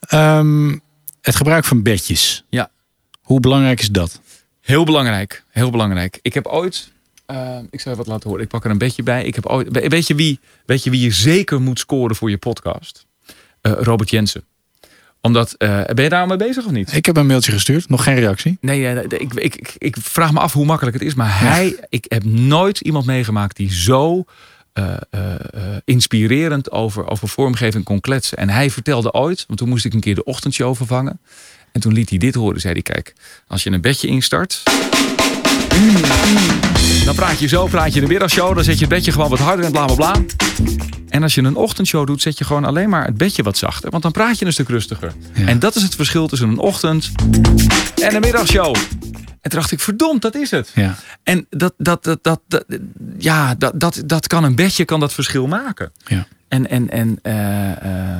[0.00, 0.76] Ehm,
[1.20, 2.44] het gebruik van bedjes.
[2.48, 2.70] Ja.
[3.20, 4.20] Hoe belangrijk is dat?
[4.60, 6.18] Heel belangrijk, heel belangrijk.
[6.22, 6.90] Ik heb ooit,
[7.26, 8.44] eh, ik zal je wat laten horen.
[8.44, 9.24] Ik pak er een beetje bij.
[9.24, 12.30] Ik heb ooit, we- weet je wie, weet je wie je zeker moet scoren voor
[12.30, 13.06] je podcast?
[13.60, 14.44] Eh, Robert Jensen.
[15.20, 16.94] Omdat, eh, ben je daar al mee bezig of niet?
[16.94, 18.58] Ik heb een mailtje gestuurd, nog geen reactie.
[18.60, 21.14] Nee, eh, ik, ik, ik, ik vraag me af hoe makkelijk het is.
[21.14, 24.24] Maar hij, ik heb nooit iemand meegemaakt die zo
[24.72, 24.94] eh,
[25.84, 28.38] inspirerend over, over vormgeving kon kletsen.
[28.38, 31.20] En hij vertelde ooit, want toen moest ik een keer de ochtendshow vervangen.
[31.72, 32.60] En toen liet hij dit horen.
[32.60, 33.14] Zei hij, kijk,
[33.46, 34.62] als je een bedje instart...
[37.04, 38.54] Dan praat je zo, praat je de middagshow.
[38.54, 40.14] Dan zet je het bedje gewoon wat harder en bla bla bla.
[41.08, 43.90] En als je een ochtendshow doet, zet je gewoon alleen maar het bedje wat zachter.
[43.90, 45.12] Want dan praat je een stuk rustiger.
[45.34, 45.46] Ja.
[45.46, 47.10] En dat is het verschil tussen een ochtend
[48.02, 48.76] en een middagshow.
[49.40, 50.70] En toen dacht ik, verdomd, dat is het.
[50.74, 50.94] Ja.
[51.22, 52.64] En dat, dat, dat, dat, dat-
[53.18, 55.92] ja, dat, dat, dat kan een bedje kan dat verschil maken.
[56.04, 56.26] Ja.
[56.48, 57.70] En, en, en eh,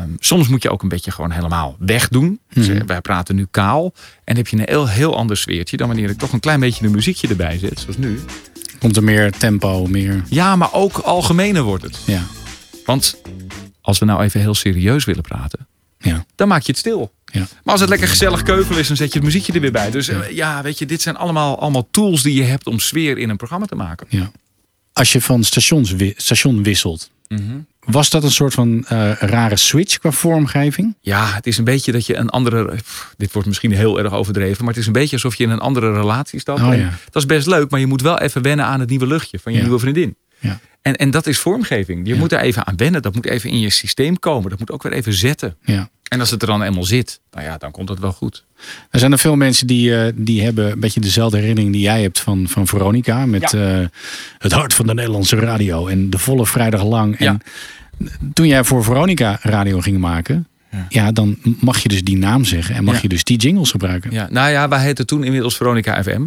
[0.03, 2.41] eh, soms moet je ook een beetje gewoon helemaal wegdoen.
[2.53, 3.85] Dus, eh, wij praten nu kaal.
[3.95, 6.61] En dan heb je een heel, heel ander sfeertje dan wanneer ik toch een klein
[6.61, 8.21] beetje een muziekje erbij zet, zoals nu.
[8.79, 10.23] Komt er meer tempo, meer...
[10.29, 11.99] Ja, maar ook algemener wordt het.
[12.07, 12.23] Ja.
[12.85, 13.21] Want
[13.81, 15.67] als we nou even heel serieus willen praten,
[15.99, 16.25] Ja.
[16.35, 17.13] dan maak je het stil.
[17.25, 17.41] Ja.
[17.41, 19.91] Maar als het lekker gezellig keuvel is, dan zet je het muziekje er weer bij.
[19.91, 23.19] Dus eh, ja, weet je, dit zijn allemaal, allemaal tools die je hebt om sfeer
[23.19, 24.07] in een programma te maken.
[24.11, 24.31] ja.
[24.93, 27.11] Als je van stations, station wisselt,
[27.91, 30.97] was dat een soort van eh, rare switch qua vormgeving?
[31.01, 32.65] Ja, het is een beetje dat je een andere.
[32.65, 35.51] pff, Dit wordt misschien heel erg overdreven, maar het is een beetje alsof je in
[35.51, 36.61] een andere relatie stapt.
[36.63, 36.91] Oh, ja.
[37.11, 39.53] Dat is best leuk, maar je moet wel even wennen aan het nieuwe luchtje van
[39.53, 39.65] je Ja.
[39.65, 40.17] nieuwe vriendin.
[40.39, 40.59] Ja.
[40.89, 42.07] En, en dat is vormgeving.
[42.07, 42.19] Je Ja.
[42.19, 43.03] moet er even aan wennen.
[43.03, 44.51] Dat moet even in je systeem komen.
[44.51, 45.57] Dat moet ook weer even zetten.
[45.65, 45.89] Ja.
[46.09, 48.45] En als het er dan eenmaal zit, nou ja, dan komt het wel goed.
[48.91, 52.03] Er zijn er veel mensen die, eh, die hebben een beetje dezelfde herinnering die jij
[52.03, 53.27] hebt van, van Veronica.
[53.27, 53.81] Met eh,
[54.39, 57.17] het hart van de Nederlandse radio en de volle vrijdag lang.
[57.19, 57.41] En
[58.33, 60.49] toen jij voor Veronica radio ging maken,
[60.89, 61.13] ja.
[61.13, 63.01] dan mag je dus die naam zeggen en mag Ja.
[63.03, 64.11] je dus die jingles gebruiken.
[64.11, 66.27] Ja, nou ja, wij heten toen inmiddels Veronica FM.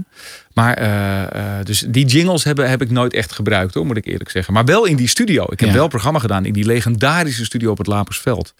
[0.53, 1.21] Maar eh,
[1.59, 4.53] eh, dus die jingles hebben, heb ik nooit echt gebruikt, hoor, moet ik eerlijk zeggen.
[4.53, 5.43] Maar wel in die studio.
[5.49, 5.75] Ik heb Ja.
[5.75, 8.53] wel een programma gedaan in die legendarische studio op het Lapersveld.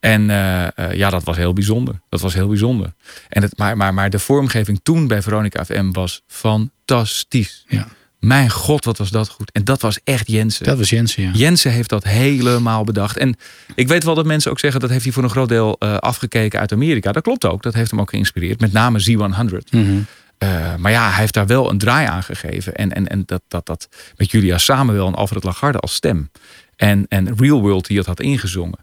[0.00, 2.00] En eh, ja, dat was heel bijzonder.
[2.08, 2.92] Dat was heel bijzonder.
[3.28, 7.64] En het, maar, maar, maar de vormgeving toen bij Veronica FM was fantastisch.
[7.68, 7.86] Ja.
[8.18, 9.52] Mijn god, wat was dat goed.
[9.52, 10.64] En dat was echt Jensen.
[10.64, 11.30] Dat was Jensen, ja.
[11.32, 13.16] Jensen heeft dat helemaal bedacht.
[13.16, 13.36] En
[13.74, 15.96] ik weet wel dat mensen ook zeggen dat heeft hij voor een groot deel eh,
[15.96, 17.12] afgekeken uit Amerika.
[17.12, 17.62] Dat klopt ook.
[17.62, 18.60] Dat heeft hem ook geïnspireerd.
[18.60, 19.70] Met name Z100.
[19.70, 19.98] Mhm.
[20.38, 22.74] Eh, maar ja, hij heeft daar wel een draai aan gegeven.
[22.74, 26.30] En, en, en dat, dat, dat met Julia Samuel en Alfred Lagarde als stem.
[26.76, 28.78] En, en Real World die het had ingezongen.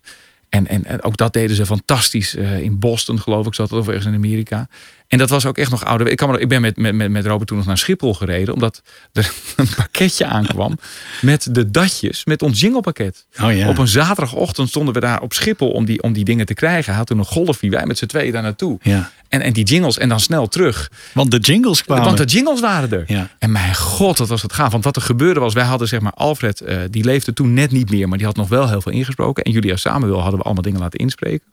[0.50, 3.80] En, en, en ook dat deden ze fantastisch eh, in Boston, geloof ik, zat het
[3.80, 4.68] of ergens in Amerika.
[5.08, 6.08] En dat was ook echt nog ouder.
[6.08, 8.82] Ik, kan ik ben met, met, met, met Robert toen nog naar Schiphol gereden, omdat
[9.14, 10.78] er een pakketje aankwam
[11.22, 13.26] met de datjes, met ons jinglepakket.
[13.42, 13.70] Oh ja.
[13.70, 16.86] Op een zaterdagochtend stonden we daar op Schiphol om die, om die dingen te krijgen.
[16.86, 18.80] Hij had toen een golfie, wij met z'n tweeën daar naartoe.
[18.82, 19.12] Ja.
[19.30, 20.92] En, en die jingles en dan snel terug.
[21.14, 22.06] Want de jingles kwamen.
[22.06, 23.04] Want de jingles waren er.
[23.08, 23.30] Ja.
[23.40, 24.72] En mijn god, dat was het gaaf.
[24.72, 27.72] Want wat er gebeurde was, wij hadden zeg maar Alfred, eh, die leefde toen net
[27.72, 29.44] niet meer, maar die had nog wel heel veel ingesproken.
[29.44, 31.48] En Julia Samuel hadden we allemaal dingen laten inspreken.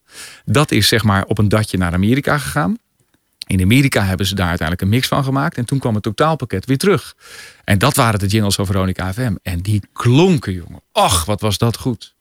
[0.44, 2.76] Dat is zeg maar op een datje naar Amerika gegaan.
[3.46, 5.56] In Amerika hebben ze daar uiteindelijk een mix van gemaakt.
[5.56, 7.14] En toen kwam het totaalpakket weer terug.
[7.64, 9.34] En dat waren de jingles van Veronica FM.
[9.42, 10.80] En die klonken, jongen.
[10.92, 12.14] Ach, wat was dat goed.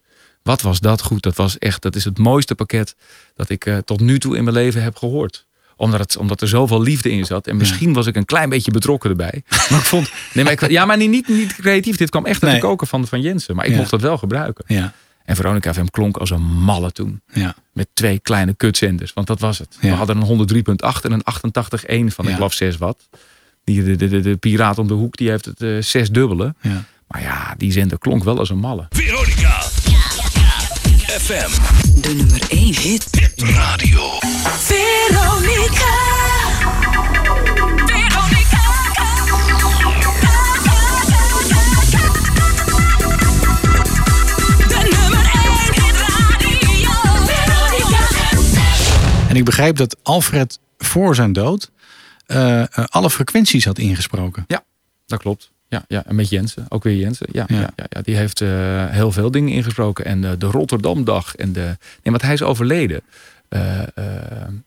[0.43, 1.23] Wat was dat goed.
[1.23, 2.95] Dat was echt, dat is het mooiste pakket
[3.35, 6.47] dat ik eh, tot nu toe in mijn leven heb gehoord omdat, het, omdat er
[6.47, 7.47] zoveel liefde in zat.
[7.47, 9.43] En misschien was ik een klein beetje betrokken erbij.
[9.69, 10.11] Maar ik vond.
[10.33, 11.97] Nee, maar ik, ja, maar niet, niet, niet creatief.
[11.97, 12.61] Dit kwam echt uit Nee.
[12.61, 13.55] de koker van, van Jensen.
[13.55, 13.77] Maar ik Ja.
[13.77, 14.63] mocht dat wel gebruiken.
[14.67, 14.93] Ja,
[15.25, 17.21] En Veronica FM klonk als een malle toen.
[17.33, 17.55] ja.
[17.73, 19.13] Met twee kleine kutzenders.
[19.13, 19.77] Want dat was het.
[19.81, 20.47] We hadden een
[20.85, 22.35] 103.8 en een 88.1 van ik Ja.
[22.35, 23.09] geloof 6 watt.
[23.63, 26.55] Die, de, de, de, de piraat om de hoek die heeft het eh zes dubbele.
[26.61, 26.83] ja.
[27.07, 28.85] Maar ja, die zender klonk wel als een malle.
[28.89, 29.61] Veronica.
[31.19, 31.51] FM.
[32.01, 33.31] De nummer 1 hit.
[33.37, 34.09] Radio.
[34.19, 34.49] Veronica.
[34.57, 36.10] Veronica.
[49.31, 51.71] En ik begrijp dat Alfred voor zijn dood
[52.25, 54.43] eh, eh, alle frequenties had ingesproken.
[54.47, 54.63] Ja,
[55.05, 55.51] dat klopt.
[55.67, 57.27] Ja, ja, en met Jensen, ook weer Jensen.
[57.31, 57.69] Ja, Ja.
[57.89, 58.01] ja.
[58.01, 58.49] Die heeft eh,
[58.89, 60.05] heel veel dingen ingesproken.
[60.05, 61.35] En de Rotterdamdag.
[61.35, 63.01] En de, nee, want hij is overleden.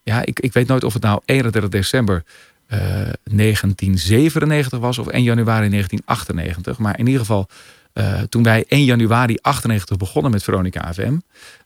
[0.03, 2.25] Ja, ik, ik weet nooit of het nou 31 december
[2.67, 2.79] eh,
[3.25, 6.79] 1997 was of 1 januari 1998.
[6.79, 7.49] Maar in ieder geval,
[7.95, 11.19] eh, toen wij 1 januari 98 begonnen met Veronica FM.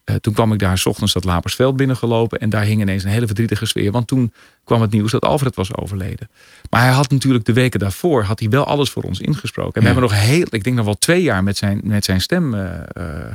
[0.04, 2.38] eh, toen kwam ik daar 's ochtends dat Lapersveld binnengelopen.
[2.38, 3.92] En daar hing ineens een hele verdrietige sfeer.
[3.92, 4.32] Want toen
[4.64, 6.28] kwam het nieuws dat Alfred was overleden.
[6.70, 9.74] Maar hij had natuurlijk de weken daarvoor had hij wel alles voor ons ingesproken.
[9.74, 9.92] En we Ja.
[9.94, 12.80] hebben nog heel, ik denk nog wel twee jaar met zijn, met zijn stem eh,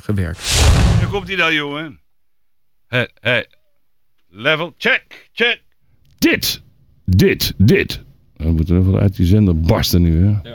[0.01, 0.39] gewerkt.
[0.99, 1.99] Hier komt hij dan, jongen.
[2.87, 3.47] Hey, hey.
[4.29, 5.61] Level, check, check.
[6.17, 6.61] Dit,
[7.05, 8.01] dit, dit.
[8.37, 10.51] We moeten even uit die zender barsten nu, hè?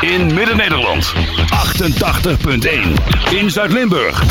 [0.00, 1.18] In Midden-Nederland 88.1.
[3.34, 4.28] In Zuid-Limburg 93.4.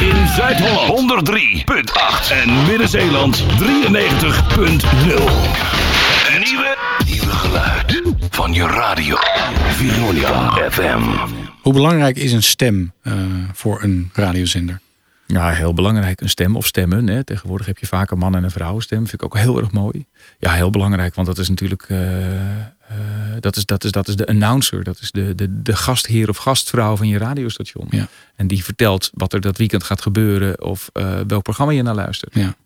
[0.00, 2.32] In Zuid-Holland 103.8.
[2.32, 3.46] En Midden-Zeeland 93.0.
[6.34, 9.16] Een nieuwe, nieuwe geluid van je radio.
[9.70, 11.02] Veronica FM.
[11.62, 13.12] Hoe belangrijk is een stem eh,
[13.52, 14.80] voor een radiozender?
[15.26, 16.20] Ja, heel belangrijk.
[16.20, 17.08] Een stem of stemmen.
[17.08, 17.24] Hè.
[17.24, 18.98] Tegenwoordig heb je vaak een man- en een vrouwenstem.
[18.98, 20.04] Vind ik ook heel erg mooi.
[20.38, 21.14] Ja, heel belangrijk.
[21.14, 21.84] Want dat is natuurlijk...
[21.88, 21.98] eh,
[22.90, 22.96] eh,
[23.40, 24.84] dat, is, dat, is, dat is de announcer.
[24.84, 27.86] Dat is de, de, de gastheer of gastvrouw van je radiostation.
[27.90, 28.08] Ja.
[28.36, 30.62] En die vertelt wat er dat weekend gaat gebeuren.
[30.62, 32.34] Of eh, welk programma je naar luistert.
[32.34, 32.56] Ja.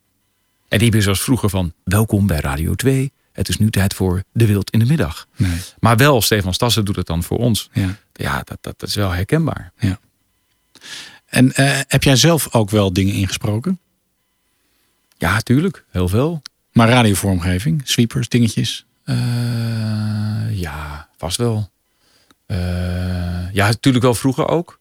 [0.69, 1.73] En die ben zoals vroeger van...
[1.85, 3.13] Welkom bij Radio 2.
[3.33, 5.27] Het is nu tijd voor De Wild in de Middag.
[5.37, 5.59] Nee.
[5.79, 7.71] Maar wel, Stefan Stassen doet het dan voor ons.
[7.73, 7.97] Ja.
[8.13, 9.73] Ja, dat, dat, dat is wel herkenbaar.
[11.27, 13.81] En eh, heb jij zelf ook wel dingen ingesproken?
[15.19, 15.85] Ja, tuurlijk.
[15.91, 16.43] Heel veel.
[16.73, 18.87] Maar radiovormgeving, sweepers, dingetjes.
[19.05, 21.71] Eh, ja, vast wel.
[22.47, 22.57] Eh,
[23.53, 24.79] ja, natuurlijk wel vroeger ook.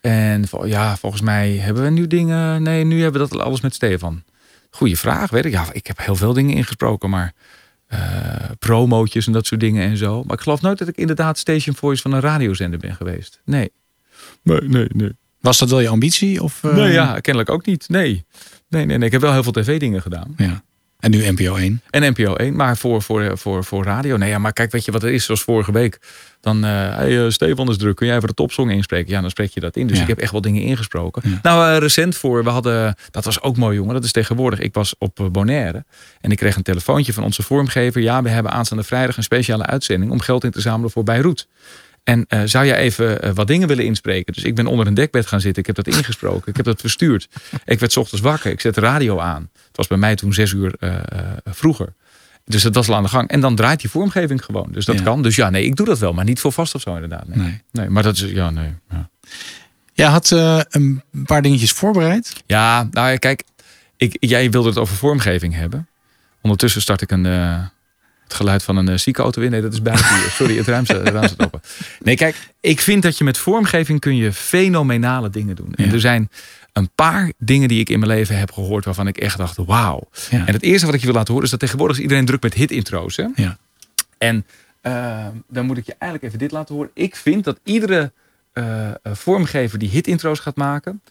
[0.00, 2.62] En ja, volgens mij hebben we nu dingen.
[2.62, 4.22] Nee, nu hebben we dat alles met Stefan.
[4.70, 5.52] Goeie vraag, weet ik.
[5.52, 7.32] Ja, ik heb heel veel dingen ingesproken, maar
[7.86, 7.98] eh
[8.58, 10.22] promootjes en dat soort dingen en zo.
[10.24, 13.40] Maar ik geloof nooit dat ik inderdaad station voice van een radiozender ben geweest.
[13.44, 13.72] Nee.
[14.42, 15.12] Nee, nee, nee.
[15.40, 16.42] Was dat wel je ambitie?
[16.42, 17.88] Of, eh, Nee, ja, kennelijk ook niet.
[17.88, 18.24] Nee.
[18.68, 19.06] Nee, nee, nee.
[19.06, 20.34] Ik heb wel heel veel tv-dingen gedaan.
[20.36, 20.62] ja.
[21.00, 21.80] En nu NPO 1.
[21.90, 24.16] En NPO 1, maar voor, voor, voor, voor radio.
[24.16, 25.24] Nee, ja, maar kijk, weet je wat het is?
[25.24, 25.98] Zoals vorige week.
[26.40, 27.96] Dan, eh hey, eh, Stefan is druk.
[27.96, 29.10] Kun jij even de topsong inspreken?
[29.12, 29.86] Ja, dan spreek je dat in.
[29.86, 30.02] Dus Ja.
[30.02, 31.22] ik heb echt wel dingen ingesproken.
[31.30, 31.38] Ja.
[31.42, 33.94] Nou, eh, recent voor, we hadden, dat was ook mooi, jongen.
[33.94, 34.58] Dat is tegenwoordig.
[34.58, 35.84] Ik was op Bonaire
[36.20, 38.00] en ik kreeg een telefoontje van onze vormgever.
[38.00, 41.48] Ja, we hebben aanstaande vrijdag een speciale uitzending om geld in te zamelen voor Beirut.
[42.10, 44.32] En eh, zou jij even eh, wat dingen willen inspreken?
[44.32, 45.60] Dus ik ben onder een dekbed gaan zitten.
[45.60, 46.48] Ik heb dat ingesproken.
[46.48, 47.28] Ik heb dat verstuurd.
[47.64, 48.50] Ik werd 's ochtends wakker.
[48.50, 49.50] Ik zet de radio aan.
[49.66, 50.96] Het was bij mij toen zes uur eh,
[51.44, 51.92] vroeger.
[52.44, 53.28] Dus dat was al aan de gang.
[53.28, 54.68] En dan draait die vormgeving gewoon.
[54.72, 55.02] Dus dat Ja.
[55.02, 55.22] kan.
[55.22, 56.12] Dus ja, nee, ik doe dat wel.
[56.12, 57.28] Maar niet voor vast of zo inderdaad.
[57.28, 57.62] Nee, Nee.
[57.72, 58.74] nee maar dat is, ja, nee.
[58.90, 59.08] Ja,
[59.92, 62.42] Jij had een paar dingetjes voorbereid.
[62.46, 63.42] ja nou ja, kijk.
[63.96, 65.88] Ik, jij wilde het over vormgeving hebben.
[66.40, 67.24] Ondertussen start ik een,
[68.30, 69.50] Het geluid van een uh, zieke auto weer.
[69.50, 70.30] Nee, dat is buiten hier.
[70.38, 71.60] Sorry, het ruim staat open.
[72.02, 75.72] Nee, kijk, ik vind dat je met vormgeving kun je fenomenale dingen doen.
[75.74, 75.92] En Ja.
[75.92, 76.30] er zijn
[76.72, 80.08] een paar dingen die ik in mijn leven heb gehoord waarvan ik echt dacht, wauw.
[80.30, 80.46] Ja.
[80.46, 82.42] En het eerste wat ik je wil laten horen is dat tegenwoordig is iedereen druk
[82.42, 83.16] met hit-intro's.
[83.16, 83.26] Hè?
[83.34, 83.58] Ja.
[84.18, 84.46] En
[84.80, 86.90] eh, dan moet ik je eigenlijk even dit laten horen.
[86.94, 88.12] Ik vind dat iedere
[88.52, 91.02] eh, eh, vormgever die hit-intro's gaat maken,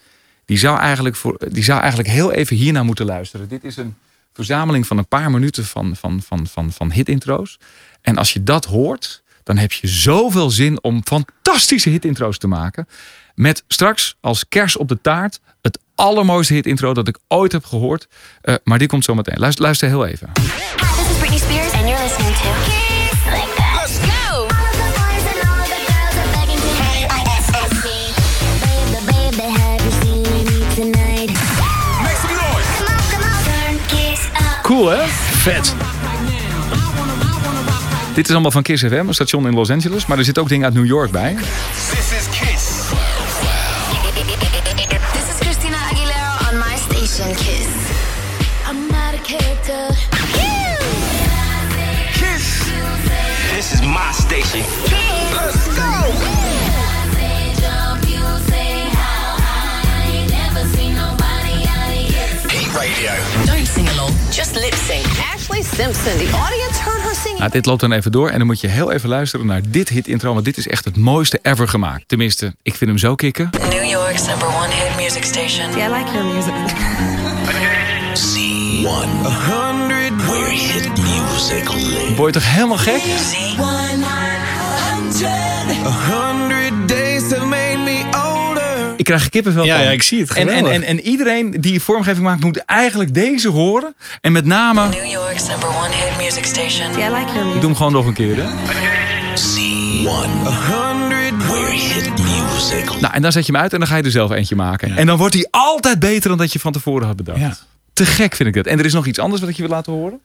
[0.46, 3.48] die zou, eigenlijk voor, die zou eigenlijk heel even hiernaar moeten luisteren.
[3.48, 3.96] Dit is een
[4.46, 7.60] verzameling van een paar minuten van, van, van, van, van hit-intro's.
[8.02, 12.88] En als je dat hoort, dan heb je zoveel zin om fantastische hit-intro's te maken.
[13.36, 18.08] Met straks als kers op de taart het allermooiste hit-intro dat ik ooit heb gehoord.
[18.42, 19.40] Eh, maar die komt zo meteen.
[19.40, 20.30] Luister, luister heel even.
[20.34, 20.42] Hi,
[20.78, 22.89] this is Britney Spears, you're listening to
[35.40, 35.76] Vet.
[38.14, 40.06] Dit is allemaal van Kiss FM, een station in Los Angeles.
[40.06, 41.36] Maar er zit ook dingen uit New York bij.
[41.36, 42.64] This is Kiss.
[45.12, 47.68] This is Christina Aguilera on my station, Kiss.
[48.70, 49.96] I'm not a character.
[52.12, 52.64] Kiss.
[53.56, 54.64] This is my station.
[55.34, 56.38] Let's go.
[62.80, 63.12] Radio.
[63.46, 65.09] Don't sing along, just lip sync.
[65.60, 66.18] Ashley Simpson.
[66.18, 67.40] The audience heard her singing.
[67.40, 69.90] Nou, dit loopt dan even door en dan moet je heel even luisteren naar dit
[69.90, 70.34] hit intro.
[70.34, 72.04] Want dit is echt het mooiste ever gemaakt.
[72.08, 73.50] Tenminste, ik vind hem zo kicken.
[73.70, 75.76] New York's number one hit music station.
[75.76, 76.54] Yeah, I like her music.
[78.14, 79.26] C1.
[79.26, 80.26] A hundred.
[80.26, 82.16] Where hit music lives.
[82.16, 83.02] Word je toch helemaal gek?
[85.86, 87.69] A hundred days have made
[89.10, 89.84] krijg er kippenvel Ja, van.
[89.86, 90.34] ja, ik zie het.
[90.34, 93.96] En, en, en, en iedereen die vormgeving maakt moet eigenlijk deze horen.
[94.22, 96.98] En met name, New York's number one hit music station.
[96.98, 98.36] Yeah, I like ik doe hem gewoon nog een keer.
[98.36, 98.48] Hè?
[99.36, 100.48] C1.
[100.48, 101.48] A hundred.
[101.48, 104.12] Where hit music Nou, en dan zet je hem uit en dan ga je er
[104.12, 104.98] zelf eentje maken.
[104.98, 107.40] En dan wordt hij altijd beter dan dat je van tevoren had bedacht.
[107.40, 107.58] Ja.
[107.94, 108.66] Te gek vind ik dat.
[108.66, 110.22] En er is nog iets anders wat ik je wil laten horen.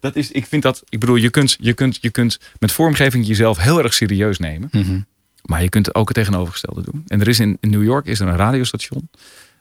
[0.00, 3.26] Dat is, ik vind dat, ik bedoel, je kunt, je kunt, je kunt met vormgeving
[3.26, 4.68] jezelf heel erg serieus nemen.
[4.72, 4.98] Mhm.
[5.42, 7.02] Maar je kunt ook het tegenovergestelde doen.
[7.06, 9.08] En er is in, in New York is er een radiostation.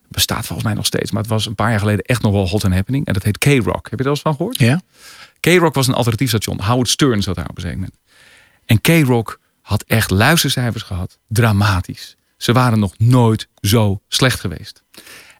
[0.07, 1.11] Bestaat volgens mij nog steeds.
[1.11, 3.05] Maar het was een paar jaar geleden echt nog wel hot and happening.
[3.05, 3.89] En dat heet K-Rock.
[3.89, 4.59] Heb je er al eens van gehoord?
[4.59, 4.81] Ja?
[5.39, 6.61] K-Rock was een alternatief station.
[6.61, 7.97] Howard Stern zat daar op een zeker moment.
[8.65, 11.17] En K-Rock had echt luistercijfers gehad.
[11.27, 12.15] Dramatisch.
[12.37, 14.83] Ze waren nog nooit zo slecht geweest.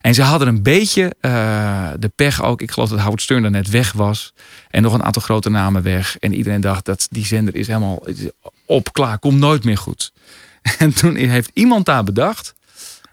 [0.02, 2.62] En ze hadden een beetje eh, de pech ook.
[2.62, 4.34] Ik geloof dat Howard Stern er net weg was.
[4.70, 6.18] En nog een aantal grote namen weg.
[6.20, 8.04] En iedereen dacht dat die zender is helemaal
[8.72, 9.20] op, klaar.
[9.20, 10.14] Komt nooit meer goed.
[10.78, 12.54] En toen heeft iemand daar bedacht.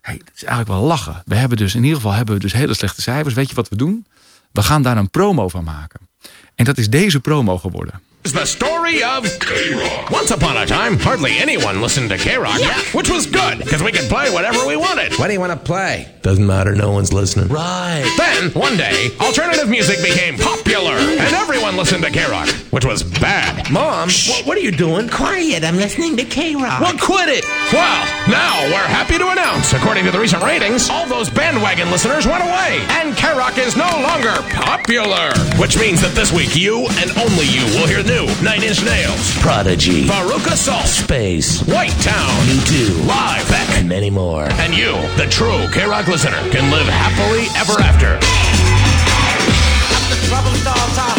[0.01, 1.23] Hey, dat is eigenlijk wel lachen.
[1.25, 3.35] We hebben dus in ieder geval hebben we dus hele slechte cijfers.
[3.35, 4.07] Weet je wat we doen?
[4.53, 6.01] We gaan daar een promo van maken.
[6.55, 8.01] En dat is deze promo geworden.
[8.29, 10.11] Is the story of K-Rock.
[10.11, 12.61] Once upon a time, hardly anyone listened to K-Rock,
[12.93, 15.15] which was good because we could play whatever we wanted.
[15.19, 16.07] What do you want to play?
[16.21, 17.49] Doesn't matter, no one's listening.
[17.49, 18.05] Right.
[18.19, 23.71] Then, one day, alternative music became popular and everyone listened to K-Rock, which was bad.
[23.73, 25.09] Mom, wh- what are you doing?
[25.09, 26.81] Quiet, I'm listening to K-Rock.
[26.83, 27.45] Well, quit it!
[27.71, 32.27] Well, now we're happy to announce, according to the recent ratings, all those bandwagon listeners
[32.27, 35.29] went away, and K-Rock is no longer popular.
[35.61, 39.37] Which means that this week, you and only you will hear new Nine Inch Nails,
[39.45, 40.07] Prodigy.
[40.09, 41.61] Veruca Salt, Space.
[41.69, 42.95] White Town, Me too.
[43.05, 44.49] Live Beck, And many more.
[44.65, 48.17] and you, the true K-Rock listener, can live happily ever after.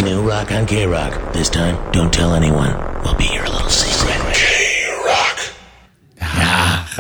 [0.04, 1.34] New rock on K-Rock.
[1.34, 2.74] This time, don't tell anyone.
[3.04, 3.39] We'll be your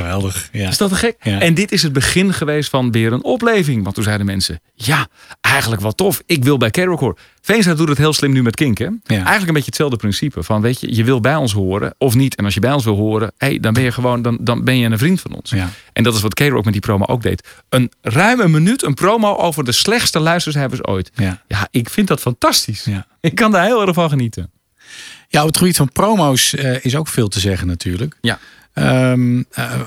[0.09, 0.49] geweldig.
[0.51, 0.69] Ja.
[0.69, 1.15] Is dat te gek?
[1.21, 1.39] Ja.
[1.39, 3.83] En dit is het begin geweest van weer een opleving.
[3.83, 5.07] Want toen zeiden mensen, ja,
[5.41, 6.21] eigenlijk wat tof.
[6.25, 7.17] Ik wil bij K-Rock horen.
[7.41, 8.77] Veenstra doet het heel slim nu met Kink.
[8.77, 8.87] Hè?
[9.05, 10.43] Eigenlijk een beetje hetzelfde principe.
[10.43, 12.35] Van weet je, je wil bij ons horen of niet.
[12.35, 14.77] En als je bij ons wil horen, hey, dan ben je gewoon dan, dan ben
[14.77, 15.53] je een vriend van ons.
[15.93, 17.47] En dat is wat K-Rock met die promo ook deed.
[17.69, 21.11] Een ruime minuut, een promo over de slechtste luistercijfers ooit.
[21.15, 21.67] Ja.
[21.71, 22.87] Ik vind dat fantastisch.
[23.21, 24.51] Ik kan daar heel erg van genieten.
[25.27, 28.15] Ja, op het gebied van promo's eh, is ook veel te zeggen natuurlijk.
[28.21, 28.39] Ja.
[28.73, 29.79] Ehm, eh,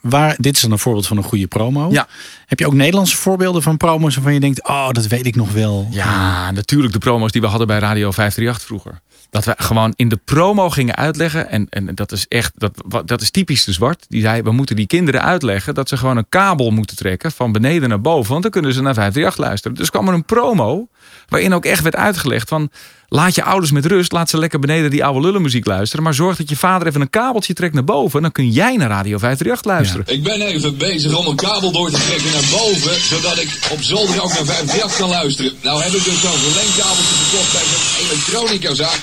[0.00, 1.90] waar, dit is dan een voorbeeld van een goede promo.
[1.90, 2.06] Ja.
[2.46, 5.52] Heb je ook Nederlandse voorbeelden van promo's waarvan je denkt, oh, dat weet ik nog
[5.52, 5.88] wel.
[5.90, 9.00] Ja, natuurlijk de promo's die we hadden bij Radio 538 vroeger.
[9.30, 11.48] Dat we gewoon in de promo gingen uitleggen.
[11.48, 14.06] En, en dat is echt, dat, dat is typisch de zwart.
[14.08, 17.52] Die zei, we moeten die kinderen uitleggen dat ze gewoon een kabel moeten trekken van
[17.52, 18.30] beneden naar boven.
[18.30, 19.76] Want dan kunnen ze naar 538 luisteren.
[19.76, 20.88] Dus kwam er een promo
[21.28, 22.70] waarin ook echt werd uitgelegd van,
[23.12, 24.12] Laat je ouders met rust.
[24.12, 26.04] Laat ze lekker beneden die oude lullenmuziek luisteren.
[26.04, 28.22] Maar zorg dat je vader even een kabeltje trekt naar boven.
[28.22, 30.04] Dan kun jij naar Radio 538 luisteren.
[30.06, 33.82] Ik ben even bezig om een kabel door te trekken naar boven, zodat ik op
[33.82, 35.52] zolder ook naar 538 kan luisteren.
[35.62, 39.00] Nou heb ik dus zo'n verlengkabeltje gekocht bij zo'n elektronicazaak.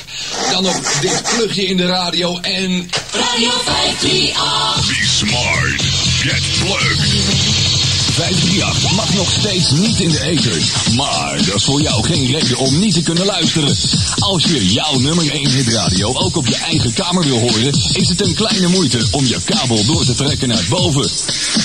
[0.51, 2.89] Dan nog dit plugje in de radio en...
[3.11, 4.87] Radio 538.
[4.87, 5.81] Be smart.
[6.23, 7.58] Get plugged.
[8.19, 10.61] 538 mag nog steeds niet in de ether.
[10.95, 13.75] Maar dat is voor jou geen reden om niet te kunnen luisteren.
[14.19, 18.21] Als je jouw nummer 1 hitradio ook op je eigen kamer wil horen, is het
[18.21, 21.09] een kleine moeite om je kabel door te trekken naar boven.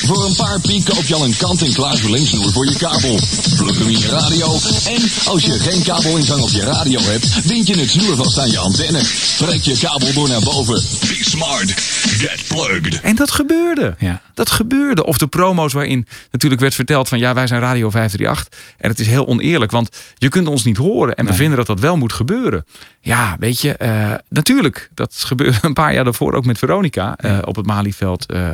[0.07, 3.19] Voor een paar piek koop je al een kant-en-klaar verlengsnoer voor je kabel.
[3.57, 7.67] Plug hem in je radio en als je geen kabelingang op je radio hebt, bind
[7.67, 9.03] je het snoer vast aan je antenne.
[9.37, 10.83] Trek je kabel door naar boven.
[11.01, 11.73] Be smart.
[12.05, 13.01] Get plugged.
[13.01, 13.95] En dat gebeurde.
[13.99, 14.23] Ja.
[14.35, 15.05] Dat gebeurde.
[15.05, 16.07] Of de promo's waarin
[16.45, 18.75] natuurlijk werd verteld van ja, wij zijn Radio 538.
[18.79, 21.15] En het is heel oneerlijk, want je kunt ons niet horen.
[21.15, 22.65] En we vinden dat dat wel moet gebeuren.
[23.01, 24.91] Ja, weet je, eh, natuurlijk.
[24.95, 28.27] Dat gebeurde een paar jaar daarvoor ook met Veronica eh, op het Malieveld.
[28.27, 28.53] eh.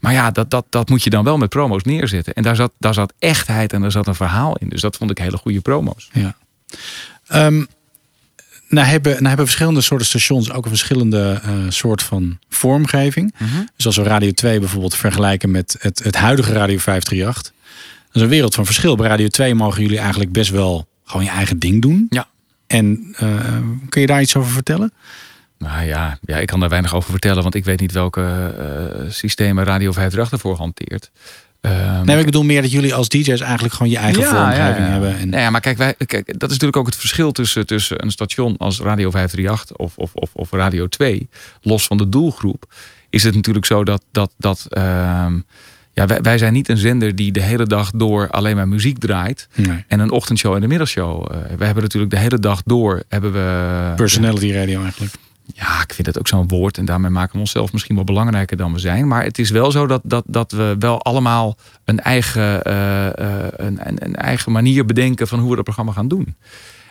[0.00, 2.34] maar ja, dat, dat, dat moet je dan wel met promo's neerzetten.
[2.34, 4.68] En daar zat, daar zat echtheid en daar zat een verhaal in.
[4.68, 6.10] Dus dat vond ik hele goede promo's.
[6.12, 6.36] Ja.
[7.26, 7.64] Ehm,
[8.68, 13.34] nou, hebben, nou hebben verschillende soorten stations ook een verschillende eh, soort van vormgeving.
[13.76, 17.52] Dus als we Radio 2 bijvoorbeeld vergelijken met het, het huidige Radio 538.
[18.06, 18.96] Dat is een wereld van verschil.
[18.96, 22.06] Bij Radio 2 mogen jullie eigenlijk best wel gewoon je eigen ding doen.
[22.10, 22.28] Ja.
[22.66, 23.56] En eh,
[23.88, 24.92] kun je daar iets over vertellen?
[25.58, 29.10] Nou ja, ja, ik kan daar weinig over vertellen, want ik weet niet welke eh,
[29.10, 31.10] systemen Radio 538 ervoor hanteert.
[31.66, 35.18] Ehm, Nee, ik bedoel meer dat jullie als DJ's eigenlijk gewoon je eigen vormgeving hebben.
[35.18, 38.10] En, ja, maar kijk, wij, kijk, dat is natuurlijk ook het verschil tussen, tussen een
[38.10, 41.28] station als Radio 538 of, of, of, of Radio 2,
[41.60, 42.74] los van de doelgroep,
[43.10, 45.38] is het natuurlijk zo dat, dat, dat ehm,
[45.92, 48.98] ja, wij, wij zijn niet een zender die de hele dag door alleen maar muziek
[48.98, 49.84] draait Nee.
[49.88, 51.26] en een ochtendshow en een middagshow.
[51.30, 55.12] Eh, wij hebben natuurlijk de hele dag door hebben we Personality radio eigenlijk.
[55.54, 56.78] Ja, ik vind het ook zo'n woord.
[56.78, 59.08] En daarmee maken we onszelf misschien wel belangrijker dan we zijn.
[59.08, 63.52] Maar het is wel zo dat, dat, dat we wel allemaal een eigen, eh, eh,
[63.56, 66.36] een, een, een eigen manier bedenken van hoe we dat programma gaan doen.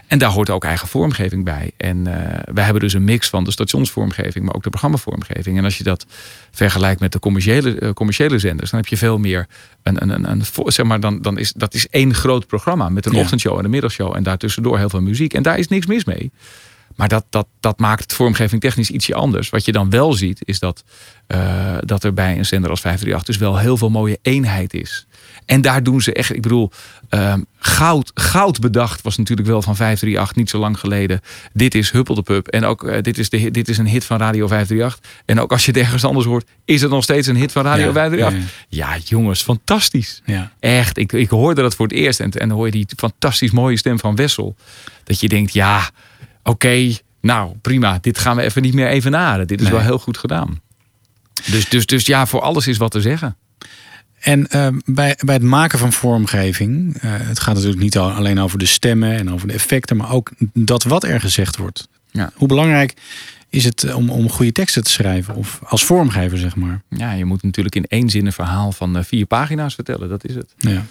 [0.07, 1.71] En daar hoort ook eigen vormgeving bij.
[1.77, 5.57] En eh, wij hebben dus een mix van de stationsvormgeving, maar ook de programmavormgeving.
[5.57, 6.05] En als je dat
[6.51, 9.47] vergelijkt met de commerciële, commerciële zenders, dan heb je veel meer
[9.83, 13.05] een, een, een, een zeg maar, dan, dan is dat is één groot programma met
[13.05, 13.19] een Ja.
[13.19, 14.15] ochtendshow en een middagshow.
[14.15, 15.33] En daartussendoor heel veel muziek.
[15.33, 16.31] En daar is niks mis mee.
[16.95, 19.49] Maar dat, dat, dat maakt het vormgeving technisch ietsje anders.
[19.49, 20.83] Wat je dan wel ziet, is dat,
[21.27, 25.07] eh, dat er bij een zender als 538 dus wel heel veel mooie eenheid is.
[25.45, 26.71] En daar doen ze echt, ik bedoel,
[27.09, 31.21] ehm, goud, goud bedacht was natuurlijk wel van 538 niet zo lang geleden.
[31.53, 32.47] Dit is Huppel de Pup.
[32.47, 35.11] En ook eh, dit, is de, dit is een hit van Radio 538.
[35.25, 37.63] En ook als je het ergens anders hoort, is het nog steeds een hit van
[37.63, 38.65] Radio Ja, 538.
[38.69, 40.21] Ja, jongens, fantastisch.
[40.25, 40.51] Ja.
[40.59, 42.19] Echt, ik, ik hoorde dat voor het eerst.
[42.19, 44.55] En, en dan hoor je die fantastisch mooie stem van Wessel.
[45.03, 45.89] Dat je denkt, ja,
[46.49, 47.97] oké, nou prima.
[48.01, 49.47] Dit gaan we even niet meer evenaren.
[49.47, 49.75] Dit is Nee.
[49.75, 50.59] wel heel goed gedaan.
[51.51, 53.35] Dus, dus, dus ja, voor alles is wat te zeggen.
[54.19, 58.39] En ehm, bij, bij het maken van vormgeving, eh, het gaat natuurlijk niet al- alleen
[58.39, 61.87] over de stemmen en over de effecten, maar ook dat wat er gezegd wordt.
[62.11, 62.31] Ja.
[62.35, 62.93] Hoe belangrijk
[63.49, 66.81] is het eh, om, om goede teksten te schrijven, of als vormgever, zeg maar?
[66.89, 70.09] Ja, je moet natuurlijk in één zin een verhaal van eh, vier pagina's vertellen.
[70.09, 70.53] Dat is het.
[70.57, 70.85] Ja.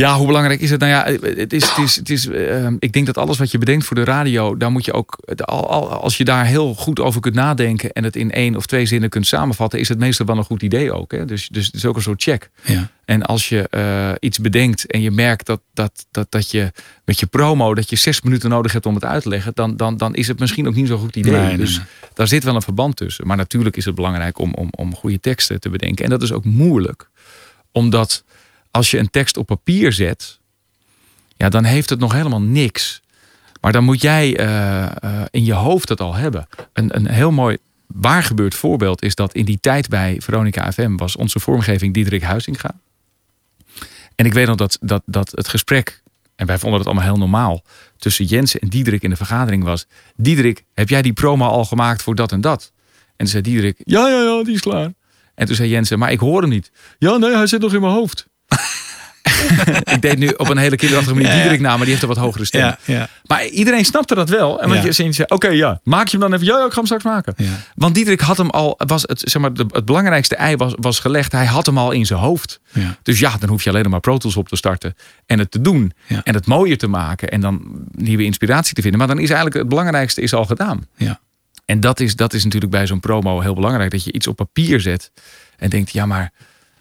[0.00, 0.80] Ja, hoe belangrijk is het?
[0.80, 3.58] Nou ja, het is, het is, het is, eh, ik denk dat alles wat je
[3.58, 7.00] bedenkt voor de radio, daar moet je ook, al- al- als je daar heel goed
[7.00, 10.26] over kunt nadenken en het in één of twee zinnen kunt samenvatten, is het meestal
[10.26, 11.12] wel een goed idee ook.
[11.12, 11.24] Hè?
[11.24, 12.50] Dus, dus het is ook een soort check.
[12.64, 12.90] Ja.
[13.04, 16.72] En als je eh, iets bedenkt en je merkt dat, dat, dat, dat je
[17.04, 19.76] met je promo dat je zes minuten nodig hebt om het uit te leggen, dan,
[19.76, 21.32] dan, dan is het misschien ook niet zo'n goed idee.
[21.32, 21.86] Nee, nee, dus nee.
[22.14, 23.26] daar zit wel een verband tussen.
[23.26, 26.04] Maar natuurlijk is het belangrijk om, om, om goede teksten te bedenken.
[26.04, 27.08] En dat is ook moeilijk.
[27.72, 28.24] Omdat
[28.70, 30.38] als je een tekst op papier zet,
[31.36, 33.02] ja, dan heeft het nog helemaal niks.
[33.60, 36.46] Maar dan moet jij eh, eh, in je hoofd het al hebben.
[36.72, 37.56] Een, een heel mooi
[37.86, 42.22] waar gebeurd voorbeeld is dat in die tijd bij Veronica FM was onze vormgeving Diederik
[42.22, 42.74] Huizinga.
[44.14, 46.02] En ik weet nog dat, dat, dat het gesprek,
[46.36, 47.64] en wij vonden het allemaal heel normaal,
[47.96, 49.86] tussen Jens en Diederik in de vergadering was.
[50.16, 52.72] Diederik, heb jij die promo al gemaakt voor dat en dat?
[53.06, 54.92] En toen zei Diederik, ja, ja, ja, die is klaar.
[55.34, 56.70] En toen zei Jensen, maar ik hoor hem niet.
[56.98, 58.26] Ja, nee, hij zit nog in mijn hoofd.
[59.94, 61.36] ik deed nu op een hele kinderachtige manier Ja.
[61.36, 62.60] Diederik na, maar die heeft een wat hogere stem.
[62.60, 63.08] Ja, ja.
[63.26, 64.62] Maar iedereen snapte dat wel.
[64.62, 66.52] En want je zei, oké, ja, maak je hem dan even.
[66.52, 67.34] Ja, ja, ik ga hem straks maken.
[67.74, 71.32] Want Diederik had hem al, was het, zeg maar, het belangrijkste ei was, was gelegd.
[71.32, 72.60] Hij had hem al in zijn hoofd.
[72.72, 72.96] Ja.
[73.02, 74.94] Dus ja, dan hoef je alleen maar Pro Tools op te starten.
[75.26, 75.92] En het te doen.
[76.24, 77.30] En het mooier te maken.
[77.30, 78.98] En dan nieuwe inspiratie te vinden.
[78.98, 80.86] Maar dan is eigenlijk het belangrijkste is al gedaan.
[80.96, 81.20] Ja.
[81.64, 83.90] En dat is, dat is natuurlijk bij zo'n promo heel belangrijk.
[83.90, 85.12] Dat je iets op papier zet.
[85.56, 86.32] En denkt, ja maar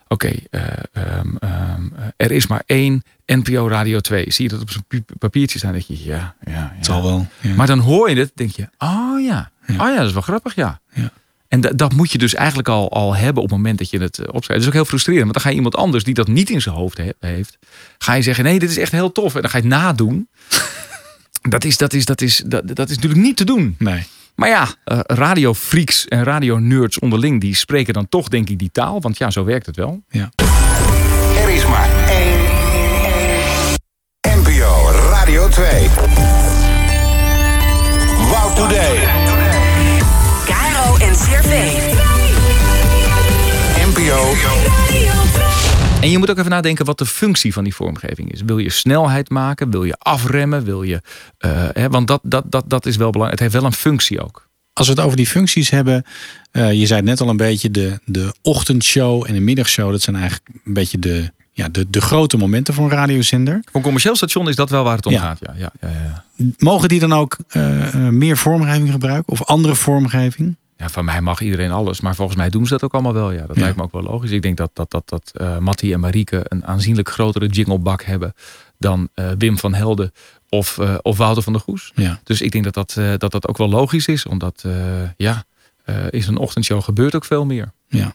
[0.09, 0.61] oké, eh,
[0.93, 4.31] ehm, ehm, eh, er is maar één NPO Radio 2.
[4.31, 5.71] Zie je dat op zo'n pi- papiertje staan?
[5.71, 6.71] Denk je, ja, ja, ja.
[6.75, 7.27] Het zal wel.
[7.41, 7.53] ja.
[7.55, 10.55] Maar dan hoor je het, denk je, oh ja, oh ja, dat is wel grappig,
[10.55, 10.79] ja.
[10.93, 11.11] Ja.
[11.47, 13.99] En da- dat moet je dus eigenlijk al, al hebben op het moment dat je
[13.99, 14.47] het eh, opschrijft.
[14.49, 16.61] Dat is ook heel frustrerend, want dan ga je iemand anders die dat niet in
[16.61, 17.57] zijn hoofd he- heeft,
[17.97, 19.35] ga je zeggen, nee, dit is echt heel tof.
[19.35, 20.27] En dan ga je het nadoen.
[21.49, 23.75] dat, is, dat, is, dat, is, dat, dat is natuurlijk niet te doen.
[23.79, 24.07] Nee.
[24.39, 29.01] Maar ja, eh, radiofreaks en radionerds onderling, die spreken dan toch denk ik die taal.
[29.01, 30.01] Want ja, zo werkt het wel.
[31.37, 32.37] Er is maar één.
[34.37, 35.87] NPO Radio 2.
[38.17, 39.07] Wow Today.
[40.45, 41.63] Caro en Cervé.
[43.85, 45.28] NPO.
[46.01, 48.41] En je moet ook even nadenken wat de functie van die vormgeving is.
[48.45, 49.69] Wil je snelheid maken?
[49.71, 50.63] Wil je afremmen?
[50.63, 51.01] Wil je,
[51.37, 53.41] eh, hè, want dat, dat, dat, dat is wel belangrijk.
[53.41, 54.47] Het heeft wel een functie ook.
[54.73, 56.03] Als we het over die functies hebben.
[56.51, 57.71] eh, je zei het net al een beetje.
[57.71, 59.91] De, de ochtendshow en de middagshow.
[59.91, 63.53] Dat zijn eigenlijk een beetje de, ja, de, de grote momenten voor een radiozender.
[63.65, 65.19] Voor een commercieel station is dat wel waar het om Ja.
[65.19, 65.39] gaat.
[65.41, 66.23] Ja, ja, ja, ja.
[66.57, 69.33] Mogen die dan ook eh, meer vormgeving gebruiken?
[69.33, 70.55] Of andere vormgeving?
[70.79, 72.01] Ja, van mij mag iedereen alles.
[72.01, 73.31] Maar volgens mij doen ze dat ook allemaal wel.
[73.31, 73.61] Ja, dat Ja.
[73.61, 74.31] lijkt me ook wel logisch.
[74.31, 78.33] Ik denk dat, dat, dat, dat eh Mattie en Marieke een aanzienlijk grotere jinglebak hebben
[78.77, 80.11] dan eh, Wim van Helden
[80.49, 81.91] of, eh, of Wouter van der Goes.
[81.95, 82.19] Ja.
[82.23, 84.25] Dus ik denk dat dat, dat dat ook wel logisch is.
[84.25, 84.65] Omdat,
[85.17, 85.43] ja,
[86.09, 87.71] is een ochtendshow gebeurt ook veel meer.
[87.87, 88.13] Ja.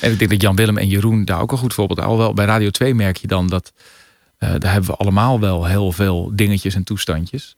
[0.00, 2.00] En ik denk dat Jan Willem en Jeroen daar ook een goed voorbeeld.
[2.00, 3.72] Alhoewel bij Radio 2 merk je dan dat
[4.38, 7.56] daar hebben we allemaal wel heel veel dingetjes en toestandjes.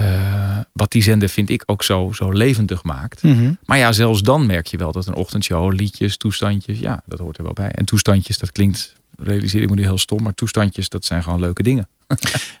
[0.00, 3.22] Eh, wat die zender vind ik ook zo, zo levendig maakt.
[3.22, 3.52] Mhm.
[3.64, 7.38] Maar ja, zelfs dan merk je wel dat een ochtendshow, liedjes, toestandjes, ja, dat hoort
[7.38, 7.70] er wel bij.
[7.70, 11.40] En toestandjes, dat klinkt, realiseer ik me nu heel stom, maar toestandjes, dat zijn gewoon
[11.40, 11.88] leuke dingen.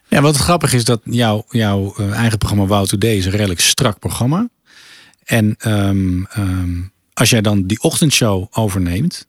[0.08, 3.60] Ja, wat grappig is dat jouw, jouw eh, eigen programma Wow Today is een redelijk
[3.60, 4.48] strak programma.
[5.24, 6.80] En ehm, ehm,
[7.12, 9.26] als jij dan die ochtendshow overneemt,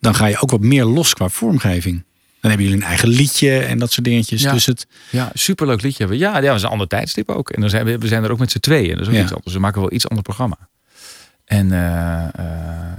[0.00, 2.04] dan ga je ook wat meer los qua vormgeving.
[2.40, 4.42] Dan hebben jullie een eigen liedje en dat soort dingetjes.
[4.42, 4.52] Ja.
[4.52, 6.18] Dus het, Ja, superleuk liedje hebben.
[6.18, 6.24] we.
[6.24, 7.50] Ja, ja, dat is een ander tijdstip ook.
[7.50, 8.90] En dan zijn we, we zijn er ook met z'n tweeën.
[8.92, 9.22] Dat is ook Ja.
[9.22, 9.54] iets anders.
[9.54, 10.56] We maken wel iets ander programma.
[11.44, 11.78] En eh,
[12.24, 12.30] eh,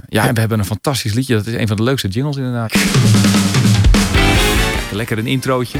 [0.08, 1.34] ja, en we hebben een fantastisch liedje.
[1.34, 2.74] Dat is een van de leukste jingles inderdaad.
[4.92, 5.78] Lekker een introotje.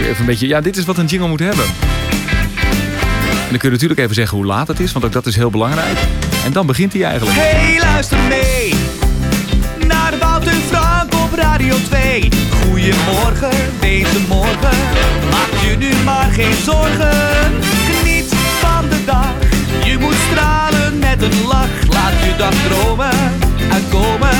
[0.00, 1.64] Even een beetje, ja, dit is wat een jingle moet hebben.
[1.64, 5.36] En dan kun je natuurlijk even zeggen hoe laat het is, want ook dat is
[5.36, 5.98] heel belangrijk.
[6.44, 7.38] En dan begint hij eigenlijk.
[7.40, 8.74] Hey, luister mee
[15.78, 17.52] nu maar geen zorgen.
[17.86, 19.34] Geniet van de dag.
[19.84, 21.68] Je moet stralen met een lach.
[21.90, 23.38] Laat je dag dromen
[23.72, 24.36] uitkomen.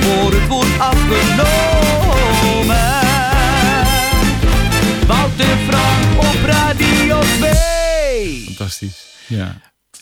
[0.00, 2.06] Voor het wordt afgenomen.
[5.06, 8.44] Wout en Frank op Radio 2.
[8.44, 9.07] Fantastisch.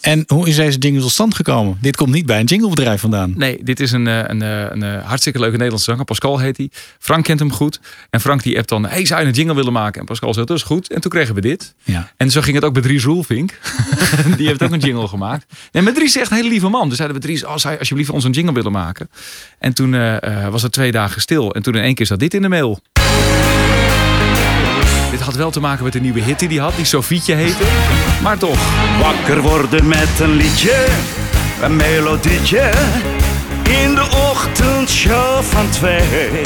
[0.06, 1.78] En hoe is deze jingle tot stand gekomen?
[1.80, 3.32] Dit komt niet bij een jinglebedrijf vandaan.
[3.36, 6.04] Nee, dit is een, eh, een, eh, een, eh, hartstikke leuke Nederlandse zanger.
[6.04, 6.70] Pascal heet hij.
[6.98, 7.80] Frank kent hem goed.
[8.10, 10.00] En Frank die appt dan, hey, zou je een jingle willen maken?
[10.00, 10.90] En Pascal zegt, dat is goed.
[10.92, 11.74] En toen kregen we dit.
[11.82, 12.12] Ja.
[12.16, 13.58] En zo ging het ook bij Dries Roelvink.
[14.36, 15.46] die heeft ook een jingle gemaakt.
[15.72, 16.88] En met Dries is echt een hele lieve man.
[16.88, 19.10] Dus zeiden we, Dries, oh, zou je alsjeblieft ons een jingle willen maken?
[19.58, 21.54] En toen was het twee dagen stil.
[21.54, 22.80] En toen in één keer zat dit in de mail.
[25.26, 26.76] Had wel te maken met de nieuwe hit die hij had.
[26.76, 27.64] Die Sofietje heette.
[28.22, 28.58] Maar toch.
[29.00, 30.86] Wakker worden met een liedje,
[31.62, 32.70] een melodietje.
[33.82, 36.42] In de ochtendshow van twee.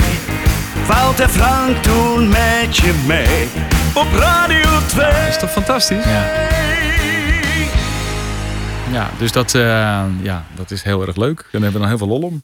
[0.86, 3.48] Wout en Frank doen met je mee.
[3.94, 5.04] Op Radio 2.
[5.04, 6.04] Dat is toch fantastisch?
[6.04, 6.48] Ja.
[8.92, 11.38] Ja, dus dat, eh, ja, dat is heel erg leuk.
[11.38, 12.42] En daar hebben we dan heel veel lol om.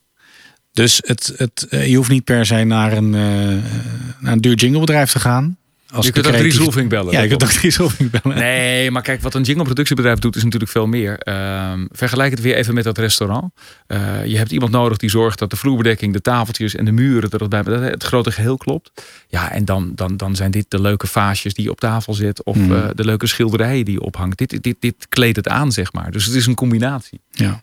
[0.73, 3.71] Dus het, het, eh, je hoeft niet per se naar een, eh,
[4.19, 5.59] naar een duur jinglebedrijf te gaan.
[5.93, 7.13] Als je kunt ook creatief- bellen.
[7.13, 7.49] Ja, je kunt ook.
[7.51, 7.77] Dries
[8.11, 8.39] bellen.
[8.39, 11.19] Nee, maar kijk, wat een jingleproductiebedrijf doet is natuurlijk veel meer.
[11.19, 13.53] Ehm, vergelijk het weer even met dat restaurant.
[13.87, 17.31] Eh, je hebt iemand nodig die zorgt dat de vloerbedekking, de tafeltjes en de muren,
[17.31, 18.91] dat het, bij, dat het grote geheel klopt.
[19.29, 22.45] Ja, en dan, dan, dan zijn dit de leuke vaasjes die je op tafel zet
[22.45, 22.73] of Mhm.
[22.73, 24.39] eh, de leuke schilderijen die je ophangt.
[24.39, 26.11] Dit, dit, dit kleedt het aan, zeg maar.
[26.11, 27.21] Dus het is een combinatie.
[27.31, 27.63] Ja.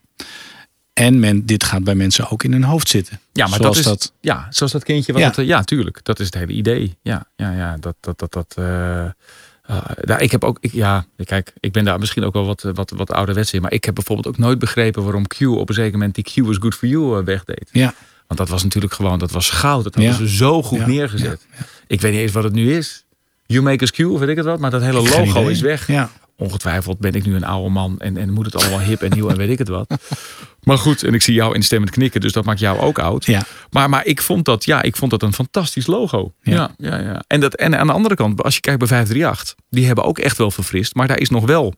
[0.94, 3.20] En men, dit gaat bij mensen ook in hun hoofd zitten.
[3.32, 5.14] Ja, maar Zoals dat is, ja, zoals dat kindje.
[5.14, 5.28] Wat Ja.
[5.28, 5.36] ja.
[5.36, 6.00] Het, ja, tuurlijk.
[6.04, 6.98] Dat is het hele idee.
[7.02, 7.78] Ja, ja, ja.
[7.80, 8.56] Dat, dat, dat, dat.
[8.56, 12.90] nou, ik heb ook, ik, ja, kijk, ik ben daar misschien ook wel wat, wat,
[12.96, 13.62] wat ouderwets in.
[13.62, 16.50] Maar ik heb bijvoorbeeld ook nooit begrepen waarom Q op een zeker moment die Q
[16.50, 17.70] is good for you eh, wegdeed.
[17.72, 17.94] Ja.
[18.28, 19.84] Want dat was natuurlijk gewoon, dat was goud.
[19.84, 20.18] Dat hadden Ja.
[20.18, 21.48] ze zo goed Ja, neergezet.
[21.88, 23.06] Ik weet niet eens wat het nu is.
[23.46, 24.60] You make us Q, of weet ik het wat.
[24.60, 25.88] Maar dat hele logo is weg.
[25.88, 26.10] Ja.
[26.44, 29.30] Ongetwijfeld ben ik nu een oude man en, en moet het allemaal hip en nieuw
[29.30, 29.94] en weet ik het wat.
[30.64, 33.26] Maar goed, en ik zie jou instemmend knikken, dus dat maakt jou ook oud.
[33.26, 33.44] Ja.
[33.70, 36.34] Maar, maar ik, vond dat, ja, ik vond dat een fantastisch logo.
[36.42, 36.54] Ja.
[36.54, 36.72] Ja.
[36.78, 39.86] Ja, ja, En, dat, en aan de andere kant, als je kijkt bij 538, die
[39.86, 40.96] hebben ook echt wel verfrist.
[40.96, 41.74] Maar daar is nog wel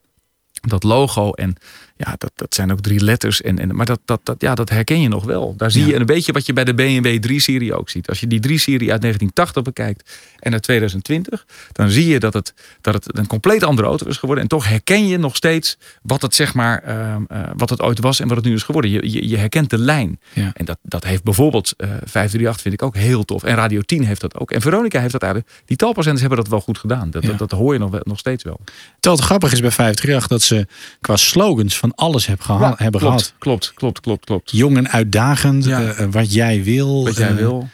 [0.52, 1.56] dat logo en
[1.98, 3.42] Ja, dat, dat zijn ook drie letters.
[3.42, 5.54] En, en, maar dat, dat, dat, ja, dat herken je nog wel.
[5.58, 5.88] Daar zie Ja.
[5.88, 8.10] je een beetje wat je bij de BMW 3-serie ook ziet.
[8.10, 12.54] Als je die 3-serie uit 1980 bekijkt en uit 2020, dan zie je dat het,
[12.82, 14.44] dat het een compleet andere auto is geworden.
[14.44, 18.00] En toch herken je nog steeds wat het, zeg maar, ehm, eh, wat het ooit
[18.00, 18.92] was en wat het nu is geworden.
[18.92, 20.20] Je, je, je herkent de lijn.
[20.34, 20.52] Ja.
[20.54, 23.44] En dat, dat heeft bijvoorbeeld eh 538 vind ik ook heel tof.
[23.44, 24.52] En Radio 10 heeft dat ook.
[24.52, 25.54] En Veronica heeft dat eigenlijk.
[25.66, 27.12] Die talpazenders hebben dat wel goed gedaan.
[27.12, 27.30] Dat, Ja.
[27.30, 28.60] dat, dat hoor je nog, nog steeds wel.
[29.00, 30.68] Terwijl het grappig is bij 538 dat ze
[31.02, 33.34] qua slogans van alles heb geha- Ja, hebben klopt, gehad.
[33.40, 34.52] Klopt, klopt, klopt, klopt.
[34.52, 35.82] Jong en uitdagend, Ja.
[35.82, 37.04] eh, eh, wat jij wil.
[37.04, 37.68] Wat jij eh, wil.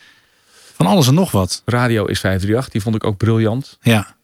[0.75, 1.61] Van alles en nog wat.
[1.65, 2.69] Radio is 538.
[2.71, 3.77] Die vond ik ook briljant.
[3.81, 4.15] Ja,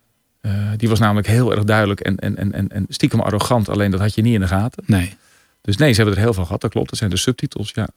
[0.78, 3.70] die was namelijk heel erg duidelijk en, en, en, en, en stiekem arrogant.
[3.70, 4.84] Alleen dat had je niet in de gaten.
[4.88, 5.16] nee.
[5.62, 6.62] Dus nee, ze hebben er heel veel gehad.
[6.62, 6.90] Dat klopt.
[6.90, 7.88] Dat zijn de subtitels, ja.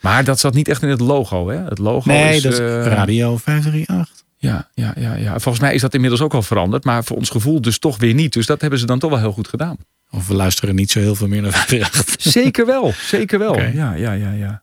[0.00, 1.56] Maar dat zat niet echt in het logo, hè?
[1.56, 2.42] Het logo Nee, is...
[2.42, 4.24] dat is Radio 538.
[4.36, 5.30] Ja, ja, ja, ja.
[5.38, 6.84] Volgens mij is dat inmiddels ook al veranderd.
[6.84, 8.32] Maar voor ons gevoel dus toch weer niet.
[8.32, 9.76] Dus dat hebben ze dan toch wel heel goed gedaan.
[10.10, 12.32] Of we luisteren niet zo heel veel meer naar 538.
[12.32, 12.92] Zeker wel.
[12.96, 13.60] Zeker wel.
[13.60, 14.62] Ja, ja, ja, ja.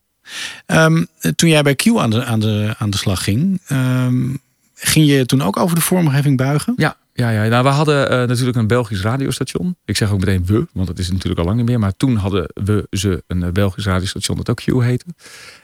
[0.66, 1.04] Ehm,
[1.36, 4.30] toen jij bij Q aan de, aan de, aan de slag ging, ehm,
[4.76, 6.74] ging je toen ook over de vormgeving buigen?
[6.78, 7.48] Ja, ja, ja.
[7.48, 9.76] Nou, we hadden eh, natuurlijk een Belgisch radiostation.
[9.86, 11.80] Ik zeg ook meteen we, want dat is natuurlijk al lang niet meer.
[11.80, 15.06] Maar toen hadden we ze een eh, Belgisch radiostation dat ook Q heette.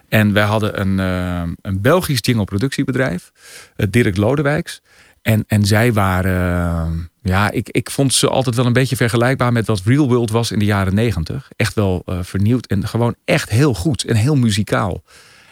[0.10, 3.32] En wij hadden een, eh, een Belgisch jingleproductiebedrijf,
[3.76, 4.82] eh, Dirk Lodewijks.
[5.24, 9.68] En, en zij waren, ja, ik, ik vond ze altijd wel een beetje vergelijkbaar met
[9.68, 11.50] wat Real World was in de jaren negentig.
[11.56, 15.04] Echt wel eh, vernieuwd en gewoon echt heel goed en heel muzikaal.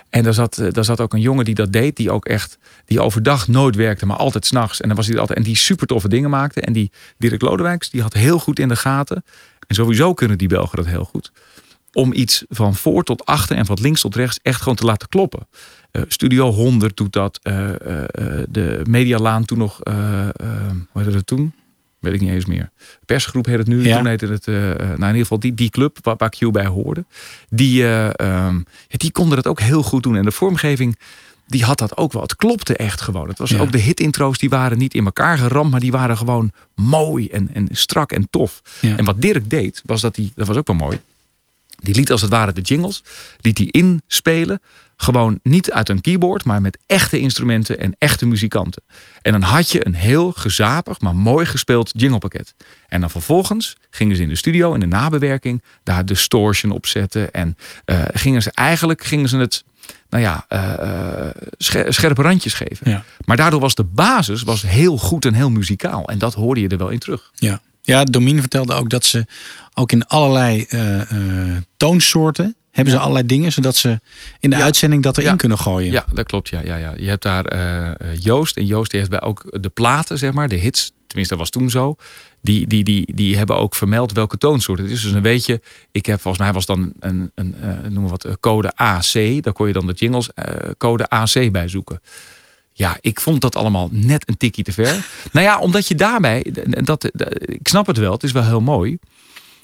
[0.10, 2.58] En daar zat, eh, daar zat ook een jongen die dat deed, die ook echt,
[2.86, 4.82] die overdag nooit werkte, maar altijd s'nachts.
[4.82, 6.62] En dan was hij altijd, en die super toffe dingen maakte.
[6.62, 9.24] En die Dirk Lodewijks, die had heel goed in de gaten.
[9.68, 11.32] En sowieso kunnen die Belgen dat heel goed.
[11.94, 15.10] Om iets van voor tot achter en van links tot rechts echt gewoon te laten
[15.10, 15.48] kloppen.
[15.92, 17.40] Eh, Studio 100 doet dat.
[17.42, 17.78] eh, eh,
[18.50, 21.54] de Medialaan toen nog, hoe heette het toen?
[22.00, 22.70] Weet ik niet eens meer.
[23.06, 23.84] Persgroep heet het nu.
[23.84, 23.98] Ja.
[23.98, 27.06] Toen heette het, nou in ieder geval die, die club waar, waar Q bij hoorde.
[27.50, 30.16] Die, eh, ehm, die konden dat ook heel goed doen.
[30.16, 31.00] En de vormgeving,
[31.48, 32.22] die had dat ook wel.
[32.22, 33.28] Het klopte echt gewoon.
[33.28, 33.60] Het was Ja.
[33.60, 37.50] ook de hit-intro's, die waren niet in elkaar geramd, maar die waren gewoon mooi en,
[37.54, 38.62] en strak en tof.
[38.82, 38.98] Ja.
[38.98, 41.00] En wat Dirk deed, was dat hij, dat was ook wel mooi.
[41.80, 43.04] Die liet als het ware de jingles,
[43.42, 44.62] liet hij inspelen.
[45.02, 48.84] Gewoon niet uit een keyboard, maar met echte instrumenten en echte muzikanten.
[49.22, 52.54] En dan had je een heel gezapig, maar mooi gespeeld jinglepakket.
[52.88, 57.34] En dan vervolgens gingen ze in de studio, in de nabewerking, daar distortion op zetten.
[57.34, 59.64] En eh, gingen ze eigenlijk gingen ze het,
[60.10, 62.92] nou ja, eh, eh, scher- scherpe randjes geven.
[62.92, 63.04] Ja.
[63.26, 66.08] Maar daardoor was de basis was heel goed en heel muzikaal.
[66.08, 67.32] En dat hoorde je er wel in terug.
[67.36, 67.62] Ja.
[67.82, 69.26] Ja, Domien vertelde ook dat ze
[69.74, 70.68] ook in allerlei
[71.78, 74.00] toonsoorten hebben ze allerlei dingen, zodat ze
[74.40, 74.64] in de Ja.
[74.64, 75.36] uitzending dat erin Ja.
[75.36, 75.92] kunnen gooien.
[75.92, 76.50] Ja, dat klopt.
[76.50, 76.94] Ja, ja, ja.
[76.98, 78.58] Je hebt daar eh, eh, Joost.
[78.58, 80.92] En Joost die heeft bij ook de platen, zeg maar, de hits.
[81.08, 81.96] Tenminste, dat was toen zo.
[82.42, 85.02] Die, die, die, die hebben ook vermeld welke toonsoort het is.
[85.02, 85.62] Dus dan weet je,
[85.92, 89.14] ik heb volgens mij was dan een, een eh, noem wat, code AC.
[89.44, 90.30] Daar kon je dan de jingles
[90.78, 92.02] code AC bij zoeken.
[92.74, 95.06] Ja, ik vond dat allemaal net een tikkie te ver.
[95.32, 97.10] nou ja, omdat je daarbij, dat,
[97.40, 98.98] ik snap het wel, het is wel heel mooi.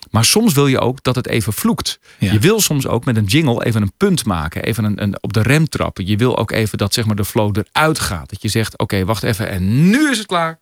[0.10, 2.00] Maar soms wil je ook dat het even vloekt.
[2.20, 2.32] Ja.
[2.32, 4.64] Je wil soms ook met een jingle even een punt maken.
[4.64, 6.08] Even een, een, op de rem trappen.
[6.08, 8.30] Je wil ook even dat zeg maar, de flow eruit gaat.
[8.30, 9.50] Dat je zegt, oké, wacht even.
[9.50, 10.60] En nu is het klaar.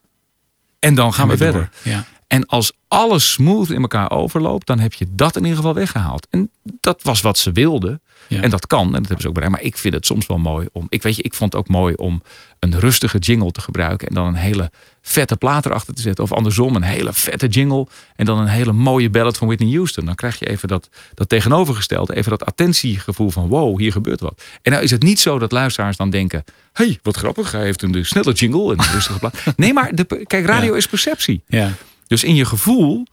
[0.80, 1.70] En dan gaan we weer verder.
[1.84, 2.06] Ja.
[2.28, 6.28] En als alles smooth in elkaar overloopt, dan heb je dat in ieder geval weggehaald.
[6.30, 8.02] En dat was wat ze wilden.
[8.28, 8.42] Ja.
[8.42, 9.56] En dat kan, en dat hebben ze ook bereikt.
[9.56, 10.86] Maar ik vind het soms wel mooi om.
[10.90, 12.22] Ik weet je, ik vond het ook mooi om
[12.60, 14.08] een rustige jingle te gebruiken.
[14.08, 14.72] En dan een hele
[15.02, 16.24] vette plaat erachter te zetten.
[16.24, 17.88] Of andersom, een hele vette jingle.
[18.16, 20.06] En dan een hele mooie ballad van Whitney Houston.
[20.06, 22.16] Dan krijg je even dat, dat tegenovergestelde.
[22.16, 24.42] Even dat attentiegevoel van wow, hier gebeurt wat.
[24.62, 26.44] En nou is het niet zo dat luisteraars dan denken.
[26.74, 27.52] hey, wat grappig.
[27.52, 29.44] Hij heeft een snelle jingle en een rustige plaat.
[29.56, 30.78] Nee, maar de, kijk, radio Ja.
[30.78, 31.44] is perceptie.
[31.48, 31.72] Ja.
[32.08, 33.06] Dus in je gevoel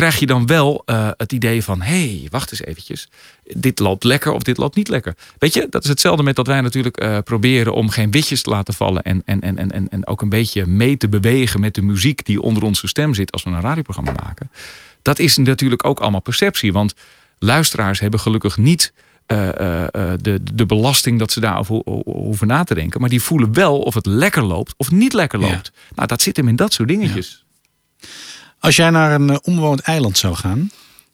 [0.00, 1.80] krijg je dan wel eh, het idee van...
[1.82, 3.08] hé, hey, wacht eens eventjes.
[3.44, 5.14] Dit loopt lekker of dit loopt niet lekker.
[5.38, 7.74] Weet je, dat is hetzelfde met dat wij natuurlijk eh, proberen...
[7.74, 9.02] om geen witjes te laten vallen...
[9.02, 12.24] En, en, en, en, en- ook een beetje mee te bewegen met de muziek...
[12.24, 14.50] die onder onze stem zit als we een radioprogramma maken.
[15.02, 16.72] Dat is natuurlijk ook allemaal perceptie.
[16.72, 16.94] Want
[17.38, 18.92] luisteraars hebben gelukkig niet...
[19.26, 19.36] eh,
[20.20, 23.00] de, de belasting dat ze daarover ho- ho- hoeven na te denken.
[23.00, 25.46] Maar die voelen wel of het lekker loopt of niet lekker Ja.
[25.50, 25.72] loopt.
[25.94, 27.44] Nou, dat zit hem in dat soort dingetjes.
[28.60, 30.70] Als jij naar een eh, onbewoond eiland zou gaan,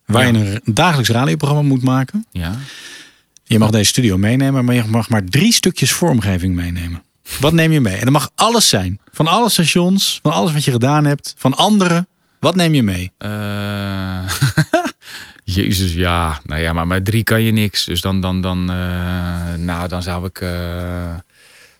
[0.06, 0.38] waar Ja.
[0.38, 2.26] je een dagelijks radioprogramma moet maken.
[2.30, 2.54] Ja.
[3.44, 7.02] Je mag deze studio meenemen, maar je mag maar drie stukjes vormgeving meenemen.
[7.40, 7.94] Wat neem je mee?
[7.96, 9.00] En dat mag alles zijn.
[9.12, 12.08] Van alle stations, van alles wat je gedaan hebt, van anderen.
[12.40, 13.12] Wat neem je mee?
[13.18, 14.22] Eh,
[15.44, 16.40] Jezus, ja.
[16.44, 17.84] Nou ja, maar met drie kan je niks.
[17.84, 20.40] Dus dan, dan, dan, eh, nou, dan zou ik,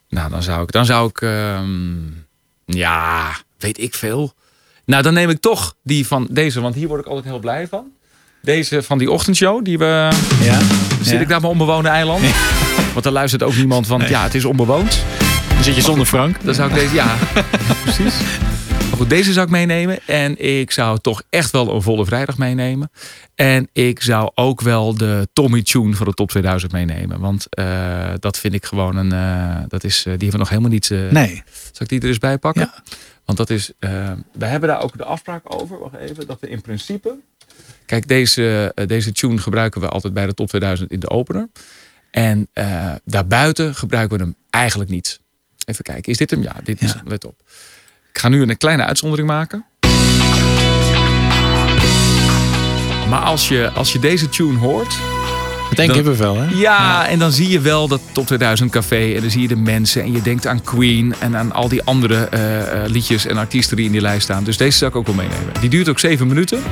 [0.08, 1.96] nou, dan zou ik, dan zou ik, ehm,
[2.64, 4.34] ja, weet ik veel.
[4.86, 7.68] Nou, dan neem ik toch die van deze, want hier word ik altijd heel blij
[7.68, 7.84] van.
[8.42, 10.08] Deze van die ochtendshow, die we...
[10.42, 10.60] Ja.
[11.02, 11.20] Zit Ja.
[11.20, 12.24] ik daar op mijn onbewoonde eiland?
[12.92, 15.02] Want daar luistert ook niemand, want ja, het is onbewoond.
[15.54, 16.44] Dan zit je zonder Frank.
[16.44, 17.16] Dan zou ik deze, ja,
[17.84, 18.14] precies.
[18.68, 19.98] Maar goed, deze zou ik meenemen.
[20.06, 22.90] En ik zou toch echt wel een volle vrijdag meenemen.
[23.34, 27.20] En ik zou ook wel de Tommy Tune van de top 2000 meenemen.
[27.20, 27.66] Want eh,
[28.18, 29.12] dat vind ik gewoon een.
[29.12, 30.90] eh, dat is, eh, die hebben we nog helemaal niet.
[30.90, 31.42] Nee.
[31.52, 32.70] Zal ik die er eens bij pakken?
[33.26, 33.72] Want dat is.
[33.78, 35.78] eh, we hebben daar ook de afspraak over.
[35.78, 36.26] Wacht even.
[36.26, 37.14] Dat we in principe.
[37.86, 41.48] Kijk, deze, eh, deze tune gebruiken we altijd bij de top 2000 in de opener.
[42.10, 45.20] En eh, daarbuiten gebruiken we hem eigenlijk niet.
[45.64, 46.42] Even kijken, is dit hem?
[46.42, 47.08] Ja, dit is hem.
[47.08, 47.40] Let op.
[48.12, 49.64] Ik ga nu een kleine uitzondering maken.
[53.08, 54.96] Maar als je, als je deze tune hoort.
[55.70, 56.46] Meteen kippenvel, hè?
[56.54, 59.12] Ja, en dan zie je wel dat Top 2000 Café.
[59.14, 60.02] En dan zie je de mensen.
[60.02, 61.14] En je denkt aan Queen.
[61.18, 64.44] En aan al die andere eh, eh, liedjes en artiesten die in die lijst staan.
[64.44, 65.52] Dus deze zou ik ook wel meenemen.
[65.60, 66.62] Die duurt ook zeven minuten.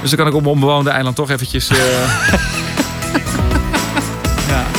[0.00, 1.68] Dus dan kan ik op mijn onbewoonde eiland toch eventjes...
[1.68, 1.74] ja,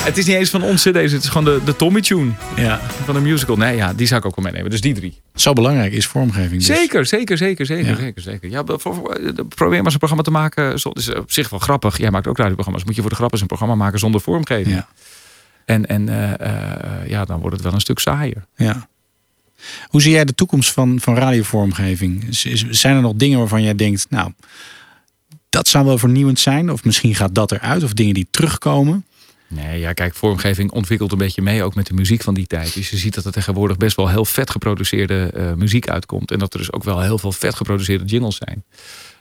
[0.08, 1.16] het is niet eens van ons, deze.
[1.16, 2.80] Het is gewoon de, de Tommy Tune Ja.
[3.06, 3.56] van de musical.
[3.56, 4.70] Nee, ja, die zou ik ook wel meenemen.
[4.72, 5.22] Dus die drie.
[5.36, 6.64] Zo belangrijk is vormgeving.
[6.66, 6.78] Dus.
[6.78, 7.96] Zeker, zeker, zeker, zeker, Ja.
[7.96, 8.50] zeker, zeker.
[8.50, 10.70] Ja, voor, voor- eh, probeer maar eens een programma te maken.
[10.84, 11.98] Dat is op zich wel grappig.
[11.98, 12.84] Jij maakt ook radioprogramma's.
[12.84, 14.76] Moet je voor de grap eens een programma maken zonder vormgeving.
[14.76, 14.88] Ja.
[15.66, 16.34] En, en eh,
[17.02, 18.46] eh, ja, dan wordt het wel een stuk saaier.
[18.56, 18.88] Ja.
[19.88, 22.26] Hoe zie jij de toekomst van, van radiovormgeving?
[22.70, 24.32] Zijn er nog dingen waarvan jij denkt, nou,
[25.50, 26.72] dat zou wel vernieuwend zijn?
[26.72, 27.84] Of misschien gaat dat eruit?
[27.84, 29.06] Of dingen die terugkomen?
[29.48, 32.74] Nee, ja, kijk, vormgeving ontwikkelt een beetje mee ook met de muziek van die tijd.
[32.74, 36.32] Dus je ziet dat er tegenwoordig best wel heel vet geproduceerde eh, muziek uitkomt.
[36.32, 38.64] En dat er dus ook wel heel veel vet geproduceerde jingles zijn.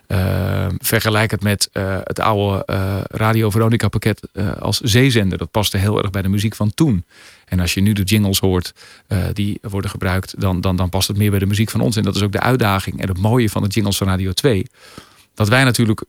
[0.07, 5.39] Eh, vergelijk het met eh, het oude eh, Radio Veronica pakket als zeezender.
[5.39, 7.05] Dat paste heel erg bij de muziek van toen.
[7.45, 8.72] En als je nu de jingles hoort
[9.33, 11.97] die worden gebruikt, dan, dan, dan past het meer bij de muziek van ons.
[11.97, 14.66] En dat is ook de uitdaging en het mooie van de jingles van Radio 2
[15.35, 16.05] dat wij natuurlijk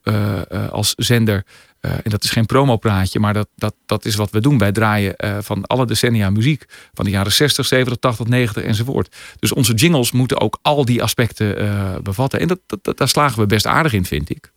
[0.71, 1.45] als zender,
[1.79, 4.57] eh, en dat is geen promopraatje, maar dat, dat, dat is wat we doen.
[4.57, 9.15] Wij draaien eh, van alle decennia muziek, van de jaren 60, 70, 80, 90 enzovoort.
[9.39, 12.39] Dus onze jingles moeten ook al die aspecten eh, bevatten.
[12.39, 14.51] En dat, daar slagen we best aardig in, vind ik.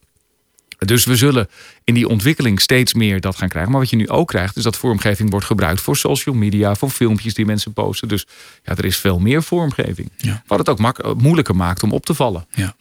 [0.78, 1.48] Dus we zullen
[1.84, 3.70] in die ontwikkeling steeds meer dat gaan krijgen.
[3.72, 6.90] Maar wat je nu ook krijgt, is dat vormgeving wordt gebruikt voor social media, voor
[6.90, 8.08] filmpjes die mensen posten.
[8.08, 8.26] Dus
[8.62, 10.12] ja, er is veel meer vormgeving.
[10.46, 12.46] Wat het ook mak- moeilijker maakt om op te vallen.
[12.50, 12.74] Ja.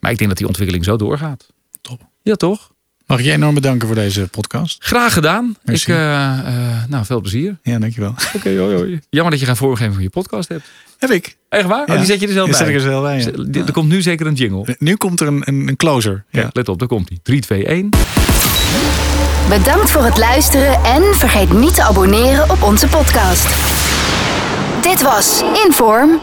[0.00, 1.46] Maar ik denk dat die ontwikkeling zo doorgaat.
[1.80, 2.00] Top.
[2.22, 2.72] Ja, toch?
[3.06, 4.76] Mag ik je enorm bedanken voor deze podcast?
[4.84, 5.56] Graag gedaan.
[5.64, 5.90] Merci.
[5.92, 6.44] Ik, eh, eh,
[6.88, 7.56] nou, veel plezier.
[7.62, 8.14] Ja, dankjewel.
[8.36, 9.00] Oké, hoi, hoi.
[9.10, 10.64] Jammer dat je geen vormgeving van je podcast hebt.
[10.98, 11.36] Heb ik.
[11.48, 11.86] Echt waar?
[11.86, 12.66] Oh, die zet je er zelf Die bij?
[12.66, 13.18] zet ik er zelf bij,
[13.60, 13.66] ja.
[13.66, 14.76] Er komt nu zeker een jingle.
[14.78, 16.24] Nu komt er een, een, een closer.
[16.30, 16.50] Ja.
[16.52, 17.18] Let op, daar komt hij.
[17.22, 17.88] 3, 2, 1.
[19.48, 23.46] Bedankt voor het luisteren en vergeet niet te abonneren op onze podcast.
[24.82, 26.20] Dit was Inform.